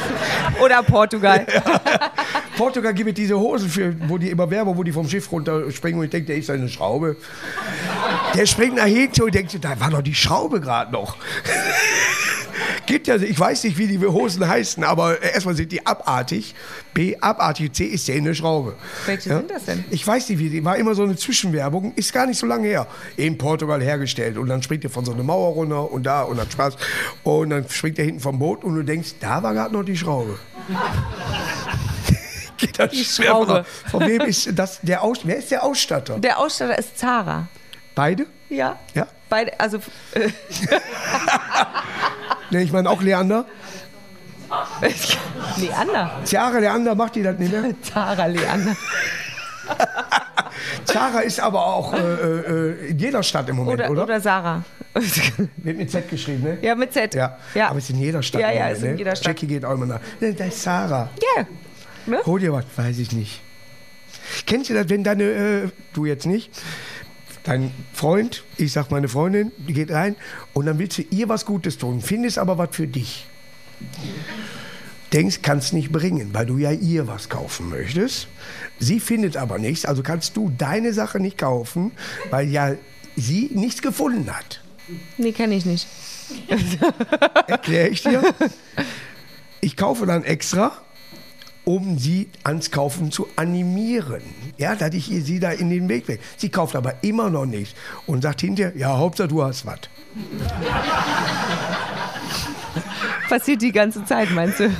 [0.62, 1.46] Oder Portugal.
[2.56, 5.98] Portugal gibt es diese Hosen für, wo die immer Werbung, wo die vom Schiff runterspringen
[5.98, 7.16] und ich denke, der ist eine Schraube.
[8.34, 11.16] Der springt nach hinten und denkt, da war doch die Schraube gerade noch.
[12.86, 16.54] Gibt ja, ich weiß nicht, wie die Hosen heißen, aber erstmal sind die abartig.
[16.94, 18.74] B, abartig, C ist ja eine Schraube.
[19.06, 19.84] Welche sind das denn?
[19.90, 22.68] Ich weiß nicht, wie die war immer so eine Zwischenwerbung, ist gar nicht so lange
[22.68, 22.86] her.
[23.16, 26.40] In Portugal hergestellt und dann springt er von so einer Mauer runter und da und
[26.40, 26.76] hat Spaß.
[27.22, 29.96] Und dann springt er hinten vom Boot und du denkst, da war gerade noch die
[29.96, 30.38] Schraube.
[32.56, 33.64] Geht das Die Schraube.
[33.90, 36.18] Von wem ist das der Aus Wer ist der Ausstatter?
[36.18, 37.48] Der Ausstatter ist Zara.
[37.94, 38.26] Beide?
[38.48, 38.78] Ja.
[38.94, 39.06] Ja?
[39.28, 39.78] Beide, also
[40.14, 40.28] äh,
[42.52, 43.46] Ne, ich meine auch Leander.
[45.56, 46.20] Leander.
[46.24, 47.74] Zara Leander macht die das nicht mehr.
[47.82, 48.76] Zara Leander.
[50.84, 54.02] Zara ist aber auch äh, äh, in jeder Stadt im Moment, Oder, oder?
[54.04, 54.62] oder Sarah.
[55.56, 56.58] Wird mit Z geschrieben, ne?
[56.60, 57.14] ja, mit Z.
[57.14, 57.38] Ja.
[57.54, 57.68] ja.
[57.68, 58.42] aber es ist in jeder Stadt.
[58.42, 58.98] Ja, ja, Moment, ist in ne?
[58.98, 59.26] jeder Stadt.
[59.28, 60.00] Jackie geht auch immer nach.
[60.20, 61.08] Ne, Das ist Sarah.
[61.36, 61.46] Ja.
[62.04, 62.20] Ne?
[62.26, 63.40] Hol dir was, weiß ich nicht.
[64.44, 66.50] Kennst du das, wenn deine, äh, du jetzt nicht,
[67.44, 70.16] dein Freund, ich sag meine Freundin, die geht rein
[70.52, 73.26] und dann willst du ihr was Gutes tun, findest aber was für dich.
[75.12, 78.28] Denkst, kannst nicht bringen, weil du ja ihr was kaufen möchtest.
[78.78, 81.92] Sie findet aber nichts, also kannst du deine Sache nicht kaufen,
[82.30, 82.74] weil ja
[83.16, 84.62] sie nichts gefunden hat.
[85.18, 85.86] Nee, kenne ich nicht.
[87.46, 88.22] Erkläre ich dir.
[89.60, 90.72] Ich kaufe dann extra,
[91.64, 94.22] um sie ans Kaufen zu animieren.
[94.58, 96.20] Ja, dass ich ihr sie da in den Weg weg.
[96.36, 97.74] Sie kauft aber immer noch nichts
[98.06, 99.80] und sagt hinterher, ja, Hauptsache du hast was.
[103.28, 104.68] Passiert die ganze Zeit, meinst du?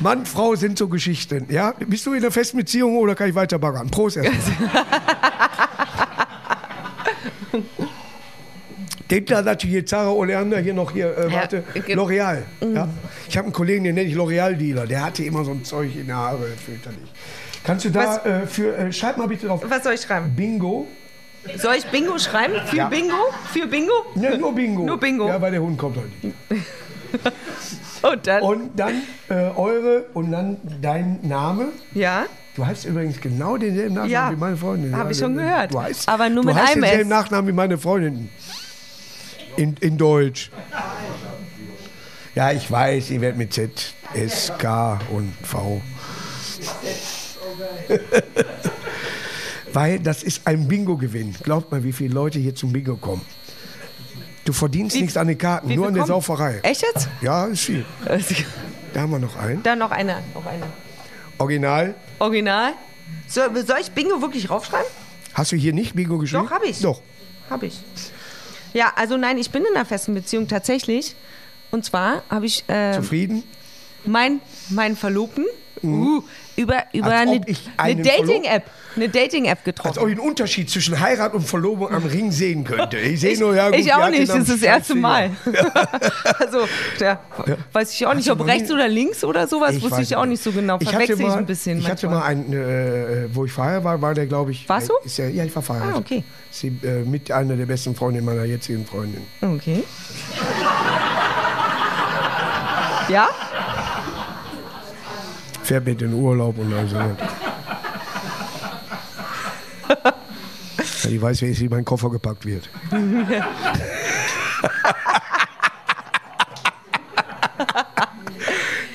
[0.00, 1.46] Mann, Frau sind so Geschichten.
[1.50, 3.90] Ja, bist du in einer festen Beziehung oder kann ich weiter baggern?
[3.90, 4.84] Prost erstmal.
[9.10, 12.38] Denkt da natürlich hier Zara Oleander, hier noch hier, äh, Ja, warte, ge- L'Oreal.
[12.74, 12.88] Ja?
[13.28, 14.86] Ich habe einen Kollegen, den nenne ich L'Oreal-Dealer.
[14.86, 17.12] Der hatte immer so ein Zeug in der Haare, fürchterlich.
[17.64, 20.32] Kannst du da Was- äh, für, äh, schreib mal bitte drauf, Was soll ich schreiben?
[20.34, 20.86] Bingo.
[21.56, 22.54] Soll ich Bingo schreiben?
[22.66, 22.88] Für Ja.
[22.88, 23.14] Bingo?
[23.52, 23.92] Für Bingo?
[24.14, 24.82] Ne, nur Bingo.
[24.84, 25.28] Nur Bingo.
[25.28, 26.34] Ja, weil der Hund kommt heute nicht.
[28.02, 28.42] Und dann?
[28.42, 31.68] Und dann äh, eure und dann dein Name.
[31.94, 32.26] ja?
[32.56, 34.94] Du heißt übrigens genau denselben Nachnamen Ja, wie meine Freundin.
[34.96, 35.74] hab Ja, ich schon du- gehört.
[35.74, 37.18] Du heißt, Aber nur du mit hast einem denselben S.
[37.18, 38.28] Nachnamen wie meine Freundin.
[39.56, 40.50] In, in Deutsch.
[42.34, 45.80] Ja, ich weiß, ihr werdet mit Z, S, K und V.
[49.72, 51.34] Weil das ist ein Bingo-Gewinn.
[51.42, 53.22] Glaubt mal, wie viele Leute hier zum Bingo kommen.
[54.44, 56.06] Du verdienst nichts an den Karten, Wie nur an der?
[56.06, 56.60] Sauferei.
[56.62, 57.08] Echt jetzt?
[57.22, 57.84] Ja, ist viel.
[58.92, 59.62] Da haben wir noch einen.
[59.62, 60.64] Dann noch eine, noch eine.
[61.38, 61.94] Original.
[62.18, 62.74] Original.
[63.26, 64.86] So, soll ich Bingo wirklich raufschreiben?
[65.32, 66.44] Hast du hier nicht Bingo geschrieben?
[66.44, 66.80] Doch, hab ich.
[66.80, 67.00] Doch.
[67.50, 67.80] Habe ich.
[68.74, 71.14] Ja, also nein, ich bin in einer festen Beziehung tatsächlich.
[71.70, 73.42] Und zwar habe ich äh, Zufrieden?
[74.04, 75.46] mein, meinen Verlobten
[75.88, 76.22] uh,
[76.56, 77.06] über, über.
[77.06, 78.64] Als eine, ich eine Dating-App
[78.96, 79.98] eine Dating-App Als getroffen.
[79.98, 82.98] ob ich einen Unterschied zwischen Heirat und Verlobung am Ring sehen könnte.
[82.98, 85.30] Ich sehe nur, ja gut, ich auch den nicht, am das ist das erste Mal.
[86.38, 86.66] Also,
[87.00, 87.20] ja,
[87.72, 90.42] weiß ich auch nicht, ob rechts oder links oder sowas, wusste weiß ich auch nicht
[90.42, 90.78] so genau.
[90.80, 91.78] Ich hatte Verwechsel ich mal, ein bisschen.
[91.78, 92.34] Ich hatte manchmal.
[92.34, 94.68] mal einen, äh, wo ich verheiratet war, war der, glaube ich.
[94.68, 94.94] Warst du?
[95.04, 95.96] Ist ja, ja, ich war verheiratet.
[95.96, 96.24] Ah, okay.
[96.50, 99.22] Ist die, äh, mit einer der besten Freundinnen meiner jetzigen Freundin.
[99.40, 99.84] Okay.
[103.08, 103.28] Ja?
[105.64, 106.96] Fährt mit in den Urlaub und also.
[106.96, 107.16] ja,
[111.08, 112.68] die weiß, wie mein Koffer gepackt wird.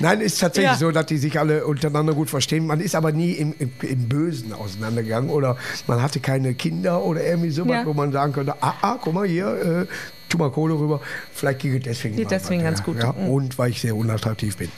[0.02, 0.78] Nein, ist tatsächlich Ja.
[0.78, 2.66] so, dass die sich alle untereinander gut verstehen.
[2.66, 7.22] Man ist aber nie im, im, im Bösen auseinandergegangen oder man hatte keine Kinder oder
[7.24, 7.86] irgendwie sowas, Ja.
[7.86, 9.48] wo man sagen könnte, ah, ah guck mal hier,
[9.82, 9.94] äh,
[10.30, 11.02] tu mal Kohle rüber.
[11.34, 13.04] Vielleicht ging es deswegen Geht deswegen was, ganz ja, gut.
[13.04, 13.30] Ja, Mhm.
[13.30, 14.72] und weil ich sehr unattraktiv bin.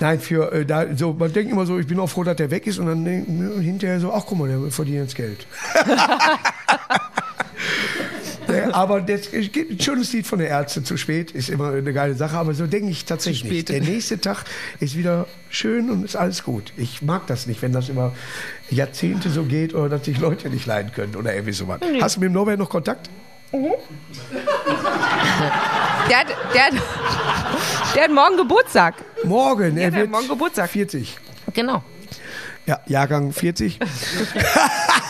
[0.00, 2.50] Nein, für äh, da, so, man denkt immer so, ich bin auch froh, dass der
[2.50, 5.46] weg ist und dann denkt man hinterher so, ach guck mal, der verdient jetzt Geld.
[8.72, 12.36] Aber das, ein schönes Lied von der Ärzte zu spät, ist immer eine geile Sache,
[12.36, 13.68] aber so denke ich tatsächlich nicht.
[13.68, 14.44] Der nächste Tag
[14.80, 16.72] ist wieder schön und ist alles gut.
[16.76, 18.12] Ich mag das nicht, wenn das über
[18.70, 21.80] Jahrzehnte so geht oder dass sich Leute nicht leiden können oder irgendwie sowas.
[22.00, 23.10] Hast du mit dem Norbert noch Kontakt?
[23.52, 23.68] Der
[26.18, 26.72] hat, der, hat,
[27.94, 28.94] der hat morgen Geburtstag.
[29.24, 30.70] Morgen, der er wird morgen Geburtstag.
[30.70, 31.16] 40.
[31.52, 31.82] Genau.
[32.66, 33.78] Ja, Jahrgang 40.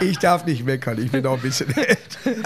[0.00, 2.18] ich darf nicht meckern, ich bin auch ein bisschen alt.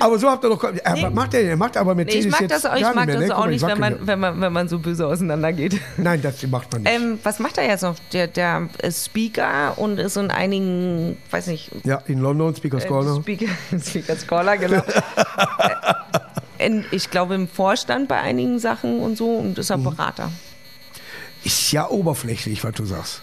[0.00, 0.62] aber so habt ihr doch.
[0.64, 3.06] Äh, Was macht er macht aber Nee, Mercedes ich mag das auch, ich mag nicht
[3.06, 3.38] mehr, das ne?
[3.38, 5.80] auch nicht, ich wenn man, wenn, man, wenn man so böse auseinandergeht.
[5.96, 6.92] Nein, das macht man nicht.
[6.94, 7.96] Ähm, was macht er jetzt noch?
[8.12, 12.88] Der, der ist Speaker und ist in einigen, weiß nicht, ja, in London, Speaker's äh,
[12.88, 13.20] Corner.
[13.22, 14.82] Speaker, Scholar, genau.
[16.58, 19.60] In, ich glaube im Vorstand bei einigen Sachen und so und Mhm.
[19.60, 20.32] ist er Berater.
[21.44, 23.22] Ist ja oberflächlich, was du sagst.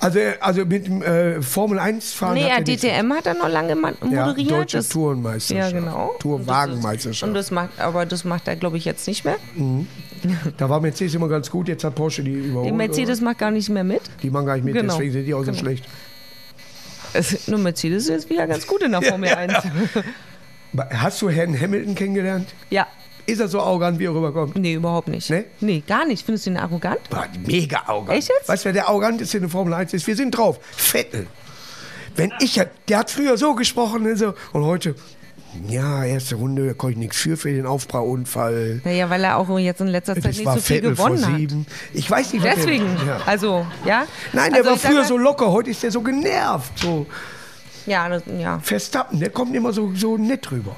[0.00, 2.34] Also, also mit dem äh, Formel 1 fahren.
[2.34, 4.50] Nee, hat ja, er DTM hat er noch lange ma- Ja, moderiert.
[4.50, 5.72] deutsche Das- Tourenmeisterschaft.
[5.72, 6.14] Ja, genau.
[6.18, 7.28] Tourwagenmeisterschaft.
[7.28, 9.36] Und das macht, aber das macht er, glaube ich, jetzt nicht mehr.
[10.56, 12.66] Da war Mercedes immer ganz gut, jetzt hat Porsche die überholt.
[12.68, 14.00] Die Mercedes macht gar nicht mehr mit.
[14.00, 14.10] oder?
[14.22, 14.92] Die machen gar nicht mit, Genau.
[14.94, 15.58] deswegen sind die auch so Genau.
[15.58, 15.84] schlecht.
[17.12, 19.54] Es, nur Mercedes ist wieder ganz gut in der Formel 1.
[20.90, 22.48] Hast du Herrn Hamilton kennengelernt?
[22.70, 22.86] Ja.
[23.26, 24.54] Ist er so arrogant, wie er rüberkommt?
[24.56, 25.28] Nee, überhaupt nicht.
[25.30, 25.44] Nee?
[25.60, 26.24] Nee, gar nicht.
[26.24, 26.98] Findest du ihn arrogant?
[27.10, 28.18] Boah, mega arrogant.
[28.18, 28.48] Echt jetzt?
[28.48, 30.06] Weißt du, wer der arroganteste in der Formel 1 ist?
[30.06, 30.60] Wir sind drauf.
[30.76, 31.26] Vettel.
[32.14, 34.94] Wenn ich, der hat früher so gesprochen und, so, und heute,
[35.68, 38.80] ja, erste Runde, da konnte ich nichts für, für den Aufprallunfall.
[38.84, 41.26] Naja, weil er auch jetzt in letzter Zeit Das nicht so viel Vettel vor gewonnen
[41.26, 41.36] hat.
[41.36, 41.66] sieben.
[41.94, 42.86] Ich weiß nicht, Deswegen.
[43.06, 43.20] Ja.
[43.26, 44.06] Also, ja.
[44.32, 46.78] Nein, der also, war früher so locker, heute ist der so genervt.
[46.78, 47.06] So
[47.86, 48.60] Ja, das, ja.
[48.60, 50.76] Verstappen, der kommt immer so, so nett rüber.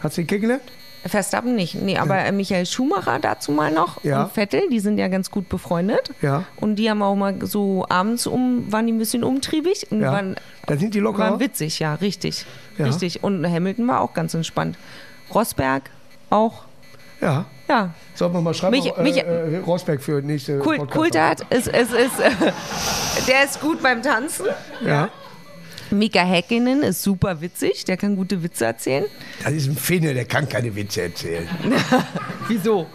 [0.00, 0.62] Hast du ihn kennengelernt?
[1.06, 1.74] Verstappen nicht.
[1.76, 4.24] Nee, aber äh, Michael Schumacher dazu mal noch Ja.
[4.24, 6.10] und Vettel, die sind ja ganz gut befreundet.
[6.20, 6.44] Ja.
[6.56, 10.12] Und die haben auch mal so abends um, waren die ein bisschen umtriebig und Ja.
[10.12, 10.36] waren,
[10.66, 11.18] Da sind die locker.
[11.20, 12.44] waren witzig, ja, richtig.
[12.76, 12.84] Ja.
[12.86, 13.22] Richtig.
[13.24, 14.76] Und Hamilton war auch ganz entspannt.
[15.34, 15.84] Rosberg
[16.28, 16.64] auch.
[17.20, 17.44] Ja.
[17.68, 17.90] Ja.
[18.14, 21.68] Sollen wir mal schreiben, Mich- äh, mich- äh, Rosberg für nächste Kult, Podcast- Kultat ist,
[21.68, 22.18] ist, ist,
[23.28, 24.46] der ist gut beim Tanzen.
[24.84, 25.08] Ja.
[25.90, 29.04] Mika Häkkinen ist super witzig, der kann gute Witze erzählen.
[29.42, 31.48] Das ist ein Finne, der kann keine Witze erzählen.
[32.48, 32.86] Wieso?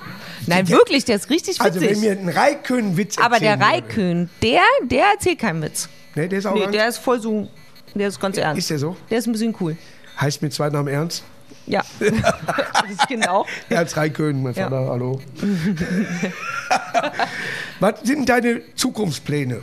[0.47, 2.01] Nein, wirklich, der ist richtig Also witzig.
[2.01, 5.89] wenn mir ein Raikön einen Witz Aber der Raikön, der, der erzählt keinen Witz.
[6.15, 7.47] Ne, der ist auch Nee, der ist voll so,
[7.93, 8.60] der ist ganz ernst.
[8.60, 8.95] Ist der so?
[9.10, 9.75] Der ist ein bisschen cool.
[10.19, 11.23] Heißt mit Zweitnamen Ernst?
[11.67, 11.81] Ja.
[11.99, 13.47] das Kind auch.
[13.69, 14.69] Ernst Raikön, mein Ja.
[14.69, 15.19] Vater, hallo.
[17.79, 19.62] Was sind deine Zukunftspläne?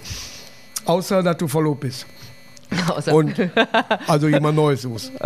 [0.85, 2.07] Außer, dass du verlobt bist.
[2.89, 3.35] Außer- Und
[4.07, 5.13] also jemand Neues suchst.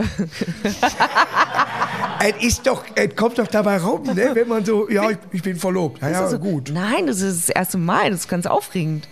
[2.20, 4.30] es ist doch, es kommt doch dabei raum, ne?
[4.34, 6.00] wenn man so, ja, ich, ich bin verlobt.
[6.02, 6.70] Ja, ja Also, gut.
[6.72, 9.08] Nein, das ist das erste Mal, das ist ganz aufregend.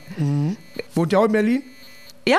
[0.94, 1.62] Wohnt ihr auch in Berlin?
[2.27, 2.38] Ja.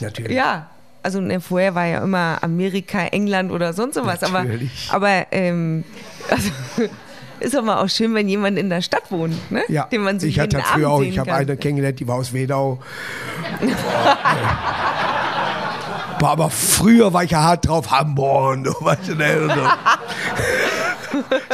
[0.00, 0.36] Natürlich.
[0.36, 0.70] Ja.
[1.02, 4.22] Also ne, vorher war ja immer Amerika, England oder sonst sowas.
[4.22, 4.88] Aber, Natürlich.
[4.90, 5.84] aber ähm,
[6.30, 6.50] also,
[7.40, 9.62] ist aber auch schön, wenn jemand in der Stadt wohnt, ne?
[9.68, 12.16] Ja, den man so ich hatte früher Abend auch, ich habe eine kennengelernt, die war
[12.16, 12.80] aus Wedau.
[16.24, 19.42] Boah, aber früher war ich ja hart drauf, Hamburg und so, weißt du, ne?
[19.42, 19.60] Und so.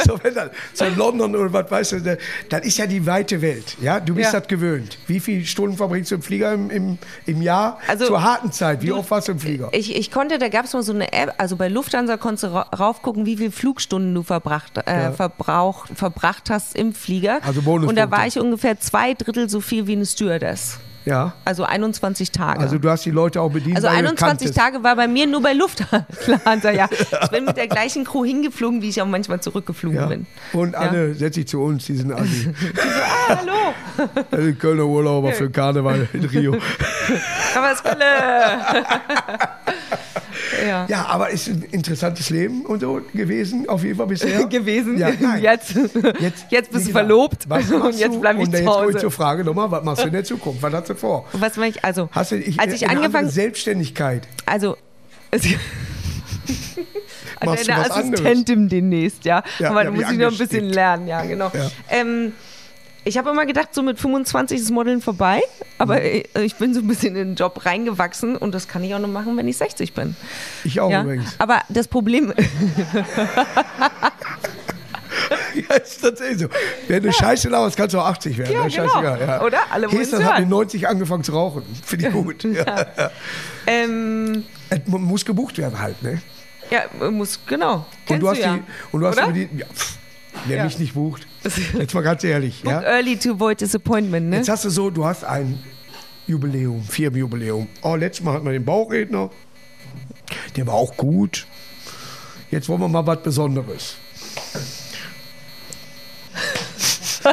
[0.13, 3.41] so, wenn dann, so in London oder was weißt du, dann ist ja die weite
[3.41, 3.75] Welt.
[3.81, 4.39] Ja, du bist Ja.
[4.39, 4.97] das gewöhnt.
[5.07, 7.79] Wie viele Stunden verbringst du im Flieger im, im, im Jahr?
[7.85, 8.81] Also, Zur harten Zeit.
[8.81, 9.67] Wie du- oft warst du im Flieger?
[9.73, 12.53] Ich, ich konnte, da gab es mal so eine App, also bei Lufthansa konntest du
[12.53, 15.11] ra raufgucken, wie viele Flugstunden du verbracht, äh, Ja.
[15.11, 17.39] verbrauch, verbracht hast im Flieger.
[17.45, 17.87] Also Bonuspunkte.
[17.89, 20.79] Und da war ich ungefähr zwei Drittel so viel wie eine Stewardess.
[21.05, 21.33] Ja.
[21.45, 22.59] Also 21 Tage.
[22.59, 23.75] Also du hast die Leute auch bedient.
[23.77, 24.57] Also weil du 21 kanntest.
[24.57, 26.87] Tage war bei mir nur bei Lufthansa, ja.
[27.23, 30.05] Ich bin mit der gleichen Crew hingeflogen, wie ich auch manchmal zurückgeflogen Ja.
[30.07, 30.25] bin.
[30.53, 32.53] Und Anne, setz dich zu uns, die sind Assi.
[33.29, 36.55] Ah, hallo, Also Kölner Urlauber für Karneval in Rio.
[37.55, 38.05] aber es Kölle.
[40.67, 40.85] Ja.
[40.89, 44.45] Ja, aber ist ein interessantes Leben und so gewesen, auf jeden Fall bisher.
[44.49, 44.97] gewesen.
[44.97, 45.09] Ja.
[45.37, 45.73] Jetzt,
[46.19, 48.97] Jetzt, jetzt, bist du verlobt und jetzt bleibe ich und zu jetzt komme ich Hause.
[48.99, 50.61] zur Frage nochmal, was machst du in der Zukunft?
[50.61, 51.25] Was hast du vor?
[51.33, 51.83] Was mache ich?
[51.85, 54.27] Also, Hast du, ich, als ich andere angefangen, Selbstständigkeit.
[54.45, 54.77] also
[55.31, 55.43] es-
[57.41, 57.91] du eine was anderes?
[57.91, 59.43] Assistentin demnächst, ja.
[59.59, 61.51] Ja, Aber da muss ich noch ein bisschen lernen, ja, genau.
[61.53, 61.71] Ja.
[61.89, 62.33] Ähm,
[63.03, 65.41] ich habe immer gedacht, so mit 25 ist Modeln vorbei,
[65.77, 66.05] aber Mhm.
[66.05, 68.99] ich, ich bin so ein bisschen in den Job reingewachsen und das kann ich auch
[68.99, 70.15] nur machen, wenn ich 60 bin.
[70.63, 71.01] Ich auch Ja?
[71.01, 71.35] übrigens.
[71.39, 72.33] Aber das Problem,
[75.53, 76.47] Ja, ist tatsächlich so.
[76.87, 78.53] Wenn du Scheiße laberst, kannst du auch 80 werden.
[78.53, 78.69] Ja, ne?
[78.69, 79.01] genau.
[79.03, 79.41] Ja.
[79.43, 79.59] Oder?
[79.69, 81.63] Alle Hesters hat mit 90 angefangen zu rauchen.
[81.85, 82.43] Finde ich gut.
[82.45, 82.87] Ja.
[83.67, 84.45] ähm,
[84.85, 86.21] muss gebucht werden halt, ne?
[86.69, 87.73] ja, muss, genau.
[87.75, 88.53] Und Kennst du hast ja.
[88.55, 89.31] die, und du hast Oder?
[89.33, 89.97] die, ja, pff,
[90.45, 90.63] wer Ja.
[90.63, 91.27] mich nicht bucht.
[91.43, 92.81] Jetzt mal ganz ehrlich, Book ja?
[92.81, 94.37] early to avoid disappointment, ne?
[94.37, 95.59] Jetzt hast du so, du hast ein
[96.27, 97.67] Jubiläum, Firmenjubiläum.
[97.81, 99.29] Oh, letztes Mal hatten wir den Bauchredner.
[100.55, 101.47] Der war auch gut.
[102.51, 103.95] Jetzt wollen wir mal was Besonderes.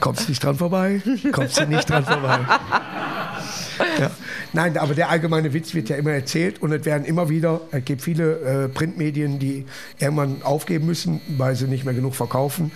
[0.00, 1.00] Kommst nicht dran vorbei?
[1.32, 2.40] Kommst du nicht dran vorbei?
[3.98, 4.10] Ja.
[4.54, 7.84] Nein, aber der allgemeine Witz wird ja immer erzählt und es werden immer wieder, es
[7.84, 9.66] gibt viele äh, Printmedien, die
[9.98, 12.70] irgendwann aufgeben müssen, weil sie nicht mehr genug verkaufen.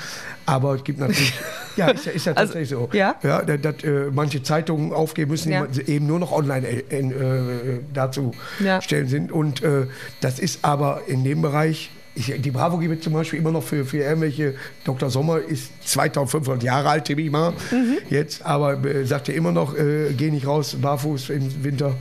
[0.45, 1.33] Aber es gibt natürlich,
[1.77, 2.89] ja, ist ja, ist ja Also, tatsächlich so.
[2.93, 3.15] ja?
[3.23, 5.67] Ja, dass, dass, äh, manche Zeitungen aufgeben müssen, Ja.
[5.67, 8.83] die eben nur noch online äh, äh, dazu Ja.
[8.83, 9.31] stellen sind.
[9.31, 9.87] Und äh,
[10.21, 13.63] das ist aber in dem Bereich, ich, die Bravo gibt es zum Beispiel immer noch
[13.63, 14.55] für, für irgendwelche,
[14.85, 15.09] Dr.
[15.09, 17.99] Sommer ist 2500 Jahre alt, ich mal, Mhm.
[18.11, 21.95] jetzt, aber äh, sagt ja immer noch, äh, geh nicht raus, barfuß im Winter.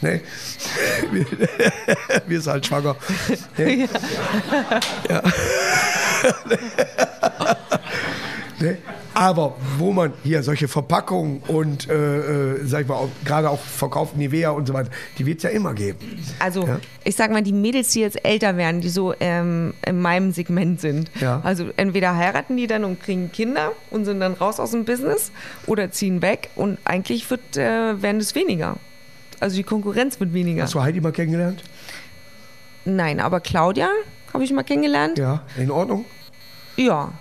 [0.00, 0.20] Ne?
[2.26, 2.96] Wir sind halt schwanger.
[3.58, 3.88] Ne?
[5.08, 5.22] Ja.
[8.60, 8.78] Ne?
[9.14, 14.16] Aber wo man hier solche Verpackungen und, äh, äh, sag ich mal, gerade auch verkauft
[14.16, 15.98] Nivea und so weiter, die wird es ja immer geben.
[16.40, 16.80] Also, Ja.
[17.04, 20.80] ich sag mal, die Mädels, die jetzt älter werden, die so ähm, in meinem Segment
[20.80, 21.40] sind, Ja.
[21.44, 25.30] also entweder heiraten die dann und kriegen Kinder und sind dann raus aus dem Business
[25.66, 28.76] oder ziehen weg und eigentlich wird, äh, werden es weniger.
[29.40, 30.62] Also die Konkurrenz wird weniger.
[30.64, 31.62] Hast du Heidi mal kennengelernt?
[32.84, 33.88] Nein, aber Claudia
[34.32, 35.18] habe ich mal kennengelernt.
[35.18, 36.04] Ja, in Ordnung?
[36.76, 37.12] Ja.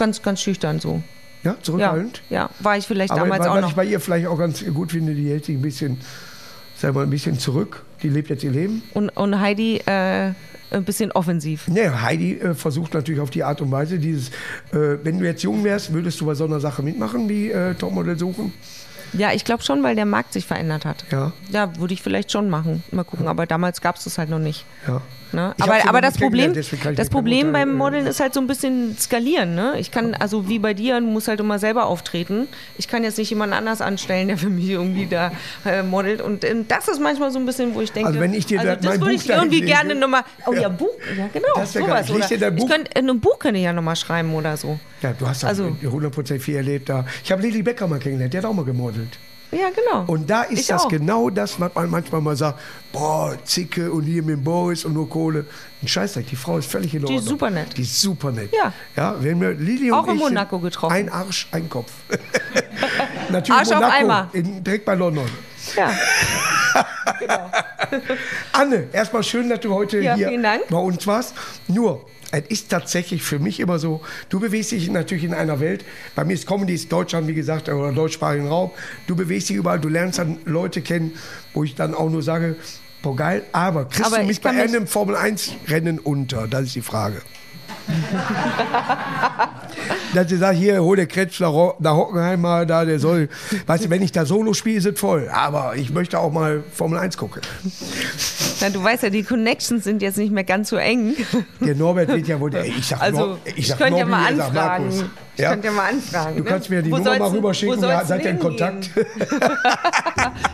[0.00, 1.02] Ganz, ganz schüchtern so.
[1.44, 2.22] Ja, Ja, zurückhaltend?
[2.28, 2.50] ja.
[2.58, 3.68] war ich vielleicht Aber damals weil, auch was noch.
[3.70, 5.98] ich bei ihr vielleicht auch ganz gut finde, die hält sich ein bisschen,
[6.76, 7.84] sag mal, ein bisschen zurück.
[8.02, 8.82] Die lebt jetzt ihr Leben.
[8.94, 10.32] Und, und Heidi äh,
[10.72, 11.66] ein bisschen offensiv.
[11.68, 14.28] Ja, Heidi äh, versucht natürlich auf die Art und Weise dieses,
[14.72, 17.74] äh, wenn du jetzt jung wärst, würdest du bei so einer Sache mitmachen, wie äh,
[17.74, 18.52] Topmodel suchen?
[19.12, 21.04] Ja, ich glaube schon, weil der Markt sich verändert hat.
[21.10, 22.84] Ja, Ja, würde ich vielleicht schon machen.
[22.92, 24.64] Mal gucken, aber damals gab es das halt noch nicht.
[24.86, 25.00] ja.
[25.32, 25.54] Ne?
[25.60, 27.74] Aber, aber das Problem, das Problem beim äh.
[27.74, 29.54] Modeln ist halt so ein bisschen skalieren.
[29.54, 29.74] Ne?
[29.78, 32.48] Ich kann, also wie bei dir, du musst halt immer selber auftreten.
[32.78, 35.32] Ich kann jetzt nicht jemand anders anstellen, der für mich irgendwie da
[35.64, 36.20] äh, modelt.
[36.20, 38.58] Und ähm, das ist manchmal so ein bisschen, wo ich denke, Also wenn ich dir
[38.60, 40.22] also da das mein würde Buch ich irgendwie gerne nochmal.
[40.46, 41.46] Oh ja, Buch, ja genau.
[41.56, 41.84] Das geil.
[41.84, 42.48] sowas, oder?
[42.48, 44.78] Ich Buch- könnte, in einem Buch könnte ich ja nochmal schreiben oder so.
[45.02, 47.04] Ja, du hast Also- 100% viel erlebt da.
[47.24, 49.18] Ich habe Lili Becker mal kennengelernt, der hat auch mal gemodelt.
[49.52, 50.04] Ja, genau.
[50.06, 50.88] Und da ist Ich das auch.
[50.88, 52.60] genau das, was man manchmal mal sagt,
[52.92, 55.44] boah, Zicke und hier mit Boris und nur Kohle.
[55.82, 57.18] Ein Scheißdreck, die Frau ist völlig in Die Ordnung.
[57.20, 57.76] ist super nett.
[57.76, 58.50] Die ist super nett.
[58.54, 58.72] Ja.
[58.96, 60.92] Ja, wenn wir Lili und Auch in ich Monaco getroffen.
[60.94, 61.90] Ein Arsch, ein Kopf.
[63.30, 64.28] Natürlich Arsch auf Monaco, Eimer.
[64.32, 65.26] In, direkt bei London.
[65.76, 65.90] ja.
[68.52, 71.34] Anne, erstmal schön, dass du heute Ja, hier bei uns warst.
[71.68, 75.84] Nur, es ist tatsächlich für mich immer so, du bewegst dich natürlich in einer Welt,
[76.14, 78.70] bei mir ist Comedy, ist Deutschland, wie gesagt, oder deutschsprachigen Raum,
[79.06, 81.12] du bewegst dich überall, du lernst dann Leute kennen,
[81.54, 82.56] wo ich dann auch nur sage,
[83.02, 86.46] boah geil, aber kriegst Aber du ich mich bei einem Formel-1-Rennen unter?
[86.46, 87.22] Das ist die Frage.
[90.14, 93.28] dass sie sagt, hier, hol der Kretsch nach, nach Hockenheim mal da, der soll,
[93.66, 95.28] weißt du, wenn ich da Solo spiele, ist es voll.
[95.32, 97.42] Aber ich möchte auch mal Formel 1 gucken.
[98.60, 101.14] Na, du weißt ja, die Connections sind jetzt nicht mehr ganz so eng.
[101.60, 104.22] Der Norbert wird ja wohl, ich sag, Also, Nor, ich, ich sag könnte ja Norbi,
[104.22, 104.86] mal sagt Markus.
[105.00, 105.10] anfragen.
[105.40, 105.50] Ich Ja?
[105.52, 106.36] könnte ja mal anfragen.
[106.36, 106.48] Du ne?
[106.50, 108.90] kannst mir die Wo Nummer mal rüberschicken, soll's seid ihr in Kontakt.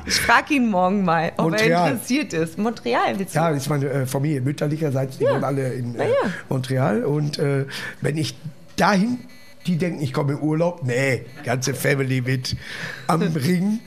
[0.06, 1.70] Ich frage ihn morgen mal, ob Montreal.
[1.70, 2.58] er interessiert ist.
[2.58, 3.38] Montreal, willst du?
[3.40, 5.32] Ja, das ist meine äh, Familie, mütterlicherseits, die Ja.
[5.32, 6.14] wohnen alle in äh, ja.
[6.48, 7.04] Montreal.
[7.04, 7.66] Und äh,
[8.00, 8.36] wenn ich
[8.76, 9.18] dahin,
[9.66, 12.56] die denken, ich komme in Urlaub, nee, ganze Family mit
[13.08, 13.80] am Ring.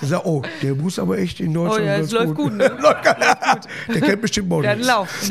[0.00, 1.82] Ich sag, oh, der muss aber echt in Deutschland.
[1.82, 2.70] Oh ja, es läuft gut, ne?
[2.70, 3.94] gut.
[3.94, 4.86] Der kennt bestimmt Der einen Models.
[4.86, 5.08] Lauf.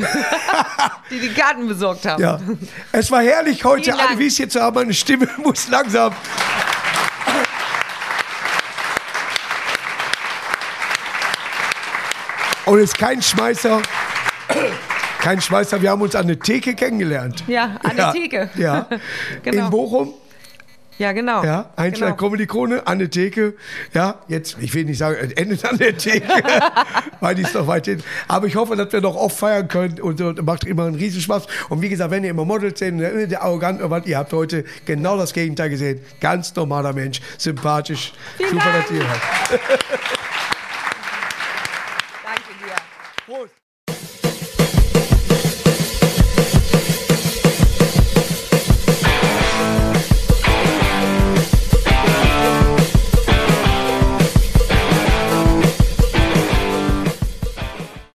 [1.09, 2.21] die die Karten besorgt haben.
[2.21, 2.39] Ja.
[2.91, 4.09] Es war herrlich heute, Vielen Dank.
[4.11, 4.75] Anne Wies hier zu haben.
[4.75, 6.13] Meine Stimme muss langsam.
[12.65, 13.81] Und es ist kein Schmeißer.
[15.19, 17.43] Kein Schmeißer, wir haben uns an der Theke kennengelernt.
[17.47, 18.49] Ja, an der Theke.
[18.55, 18.87] Ja.
[19.43, 19.65] Genau.
[19.65, 20.13] In Bochum.
[20.97, 21.43] Ja, genau.
[21.43, 22.17] Ja, Einstein genau.
[22.17, 23.55] Comedy Krone, an der Theke.
[23.93, 26.27] Ja, jetzt, ich will nicht sagen, endet an der Theke,
[27.19, 28.03] weil die ist noch weit hin.
[28.27, 31.47] Aber ich hoffe, dass wir noch oft feiern können und, und macht immer einen Riesenspaß.
[31.69, 35.17] Und wie gesagt, wenn ihr immer Models seht, der arrogant, aber ihr habt heute genau
[35.17, 36.01] das Gegenteil gesehen.
[36.19, 38.13] Ganz normaler Mensch, sympathisch.
[38.37, 38.83] Vielen Super, Dank.
[38.83, 40.19] dass ihr hier habt.